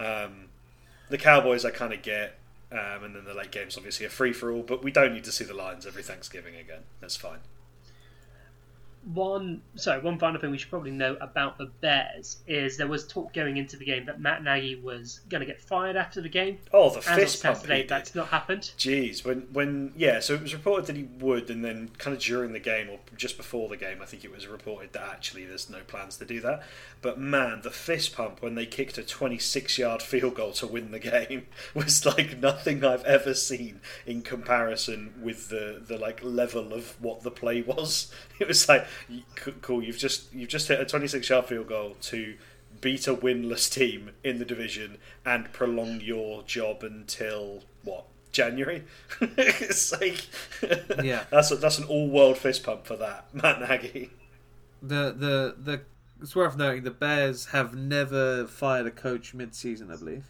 Um, 0.00 0.46
the 1.08 1.18
Cowboys, 1.18 1.64
I 1.64 1.70
kind 1.70 1.92
of 1.92 2.02
get. 2.02 2.38
Um, 2.72 3.04
and 3.04 3.14
then 3.14 3.24
the 3.24 3.34
late 3.34 3.52
game's 3.52 3.76
obviously 3.76 4.04
a 4.04 4.08
free 4.08 4.32
for 4.32 4.50
all, 4.50 4.62
but 4.62 4.82
we 4.82 4.90
don't 4.90 5.14
need 5.14 5.22
to 5.24 5.32
see 5.32 5.44
the 5.44 5.54
Lions 5.54 5.86
every 5.86 6.02
Thanksgiving 6.02 6.56
again. 6.56 6.80
That's 7.00 7.14
fine. 7.14 7.38
One, 9.12 9.62
sorry, 9.74 10.00
one 10.00 10.18
final 10.18 10.40
thing 10.40 10.50
we 10.50 10.58
should 10.58 10.70
probably 10.70 10.90
know 10.90 11.16
about 11.20 11.58
the 11.58 11.66
Bears 11.80 12.38
is 12.46 12.76
there 12.76 12.86
was 12.86 13.06
talk 13.06 13.34
going 13.34 13.56
into 13.56 13.76
the 13.76 13.84
game 13.84 14.06
that 14.06 14.20
Matt 14.20 14.42
Nagy 14.42 14.76
was 14.76 15.20
going 15.28 15.40
to 15.40 15.46
get 15.46 15.60
fired 15.60 15.96
after 15.96 16.20
the 16.20 16.28
game. 16.28 16.58
Oh, 16.72 16.90
the 16.90 16.98
As 16.98 17.16
fist 17.16 17.42
pump. 17.42 17.56
Saturday, 17.56 17.86
that's 17.86 18.14
not 18.14 18.28
happened. 18.28 18.72
Jeez, 18.78 19.24
when 19.24 19.46
when 19.52 19.92
yeah, 19.96 20.20
so 20.20 20.34
it 20.34 20.42
was 20.42 20.54
reported 20.54 20.86
that 20.86 20.96
he 20.96 21.04
would, 21.20 21.50
and 21.50 21.64
then 21.64 21.90
kind 21.98 22.16
of 22.16 22.22
during 22.22 22.52
the 22.52 22.60
game 22.60 22.88
or 22.88 22.98
just 23.16 23.36
before 23.36 23.68
the 23.68 23.76
game, 23.76 23.98
I 24.00 24.06
think 24.06 24.24
it 24.24 24.32
was 24.32 24.46
reported 24.46 24.92
that 24.94 25.02
actually 25.02 25.44
there's 25.44 25.68
no 25.68 25.80
plans 25.80 26.16
to 26.18 26.24
do 26.24 26.40
that. 26.40 26.62
But 27.02 27.18
man, 27.18 27.60
the 27.62 27.70
fist 27.70 28.16
pump 28.16 28.40
when 28.40 28.54
they 28.54 28.64
kicked 28.64 28.96
a 28.96 29.02
26-yard 29.02 30.00
field 30.00 30.36
goal 30.36 30.52
to 30.52 30.66
win 30.66 30.90
the 30.90 30.98
game 30.98 31.46
was 31.74 32.06
like 32.06 32.38
nothing 32.38 32.82
I've 32.84 33.04
ever 33.04 33.34
seen 33.34 33.80
in 34.06 34.22
comparison 34.22 35.14
with 35.20 35.48
the 35.50 35.82
the 35.86 35.98
like 35.98 36.20
level 36.22 36.72
of 36.72 37.00
what 37.00 37.22
the 37.22 37.30
play 37.30 37.62
was. 37.62 38.10
It 38.40 38.48
was 38.48 38.68
like 38.68 38.84
cool, 39.62 39.82
you've 39.82 39.98
just 39.98 40.32
you've 40.34 40.48
just 40.48 40.68
hit 40.68 40.80
a 40.80 40.84
26-yard 40.84 41.46
field 41.46 41.68
goal 41.68 41.96
to 42.02 42.34
beat 42.80 43.06
a 43.06 43.14
winless 43.14 43.72
team 43.72 44.10
in 44.22 44.38
the 44.38 44.44
division 44.44 44.98
and 45.24 45.52
prolong 45.52 46.00
your 46.00 46.42
job 46.42 46.82
until 46.82 47.62
what 47.82 48.04
January. 48.32 48.84
it's 49.20 49.92
like 49.92 50.26
Yeah. 51.04 51.24
that's 51.30 51.50
a, 51.50 51.56
that's 51.56 51.78
an 51.78 51.84
all 51.84 52.08
world 52.10 52.36
fist 52.38 52.62
pump 52.64 52.84
for 52.86 52.96
that 52.96 53.26
Matt 53.32 53.60
Nagy. 53.60 54.10
The 54.82 55.14
the 55.16 55.54
the 55.58 55.80
it's 56.20 56.34
worth 56.36 56.56
noting 56.56 56.84
the 56.84 56.90
Bears 56.90 57.46
have 57.46 57.74
never 57.74 58.46
fired 58.46 58.86
a 58.86 58.90
coach 58.90 59.34
mid-season, 59.34 59.90
I 59.90 59.96
believe. 59.96 60.24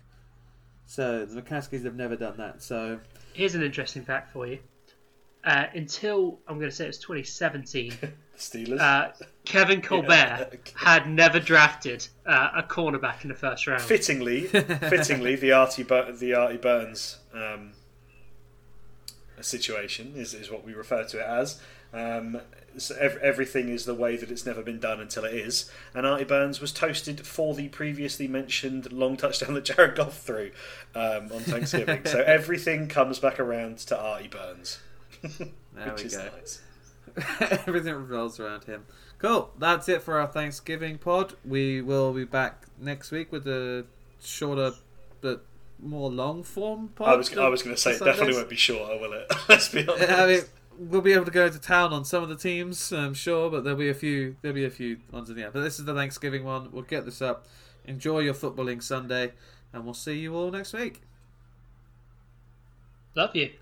So 0.87 1.24
the 1.24 1.40
McCaskeys 1.40 1.85
have 1.85 1.94
never 1.94 2.16
done 2.16 2.37
that. 2.38 2.62
So 2.62 3.00
Here's 3.33 3.55
an 3.55 3.62
interesting 3.62 4.05
fact 4.05 4.33
for 4.33 4.46
you. 4.46 4.59
Uh, 5.45 5.67
until 5.75 6.41
I'm 6.49 6.59
going 6.59 6.71
to 6.71 6.75
say 6.75 6.85
it 6.85 6.89
was 6.89 6.99
2017, 6.99 7.93
Steelers. 8.39 8.81
uh, 8.81 9.13
Kevin 9.45 9.83
Colbert 9.89 10.49
okay. 10.55 10.73
had 10.75 11.09
never 11.09 11.39
drafted 11.39 12.09
uh, 12.27 12.51
a 12.57 12.63
cornerback 12.63 13.23
in 13.23 13.29
the 13.29 13.35
first 13.35 13.67
round. 13.67 13.83
fittingly, 13.83 14.43
fittingly, 14.47 15.37
the 15.37 15.53
Artie 15.53 15.83
Bur- 15.83 16.13
the 16.13 16.35
Artie 16.35 16.57
Burns 16.57 17.19
um, 17.35 17.73
situation 19.41 20.15
is, 20.17 20.35
is 20.35 20.51
what 20.51 20.65
we 20.65 20.73
refer 20.73 21.05
to 21.05 21.19
it 21.21 21.27
as. 21.27 21.61
Um, 21.93 22.41
so 22.77 22.97
ev- 22.97 23.19
everything 23.23 23.69
is 23.69 23.85
the 23.85 23.95
way 23.95 24.17
that 24.17 24.31
it's 24.31 24.45
never 24.45 24.63
been 24.63 24.81
done 24.81 25.01
until 25.01 25.25
it 25.25 25.35
is. 25.35 25.71
And 25.95 26.05
Artie 26.07 26.25
Burns 26.25 26.61
was 26.61 26.73
toasted 26.73 27.25
for 27.25 27.55
the 27.55 27.69
previously 27.69 28.27
mentioned 28.27 28.93
long 28.93 29.17
touchdown 29.17 29.55
that 29.55 29.65
Jared 29.65 29.95
Goff 29.95 30.19
threw 30.19 30.51
um, 30.95 31.31
on 31.33 31.41
Thanksgiving. 31.43 32.05
so 32.05 32.23
everything 32.23 32.89
comes 32.89 33.19
back 33.21 33.39
around 33.39 33.79
to 33.79 33.99
Artie 33.99 34.27
Burns, 34.29 34.81
there 35.75 35.93
which 35.93 36.01
we 36.01 36.05
is 36.05 36.17
go. 36.17 36.25
nice. 36.37 36.63
Everything 37.67 37.95
revolves 37.95 38.41
around 38.41 38.65
him. 38.65 38.85
Cool. 39.19 39.51
That's 39.59 39.89
it 39.89 40.03
for 40.03 40.19
our 40.19 40.27
Thanksgiving 40.27 40.99
pod. 40.99 41.35
We 41.45 41.81
will 41.81 42.13
be 42.13 42.25
back 42.25 42.67
next 42.79 43.11
week 43.11 43.33
with 43.33 43.47
a 43.47 43.87
shorter 44.21 44.73
but 45.21 45.45
more 45.81 46.11
long 46.11 46.43
form 46.43 46.89
pod. 46.89 47.09
I 47.09 47.17
was 47.17 47.37
I 47.37 47.49
was 47.49 47.63
going 47.63 47.77
to 47.77 47.81
say 47.81 47.93
it 47.93 48.05
definitely 48.05 48.35
won't 48.35 48.49
be 48.49 48.57
shorter, 48.57 48.99
will 48.99 49.13
it? 49.13 49.33
Let's 49.49 49.69
be 49.69 49.87
honest. 49.87 50.11
I 50.11 50.27
mean, 50.27 50.43
we'll 50.79 51.01
be 51.01 51.13
able 51.13 51.25
to 51.25 51.31
go 51.31 51.49
to 51.49 51.59
town 51.59 51.93
on 51.93 52.05
some 52.05 52.23
of 52.23 52.29
the 52.29 52.37
teams, 52.37 52.93
I'm 52.93 53.15
sure, 53.15 53.51
but 53.51 53.65
there'll 53.65 53.79
be 53.79 53.89
a 53.89 53.95
few. 53.95 54.37
There'll 54.43 54.55
be 54.55 54.65
a 54.65 54.71
few 54.71 54.99
ones 55.13 55.31
in 55.31 55.37
the 55.37 55.45
end. 55.45 55.53
But 55.53 55.63
this 55.63 55.79
is 55.79 55.85
the 55.85 55.95
Thanksgiving 55.95 56.45
one. 56.45 56.71
We'll 56.73 56.83
get 56.83 57.05
this 57.05 57.23
up. 57.23 57.47
Enjoy 57.87 58.21
your 58.21 58.35
footballing 58.35 58.83
Sunday, 58.83 59.33
and 59.73 59.85
we'll 59.85 59.95
see 59.95 60.19
you 60.19 60.35
all 60.35 60.51
next 60.51 60.73
week. 60.73 61.03
Love 63.15 63.37
you. 63.37 63.53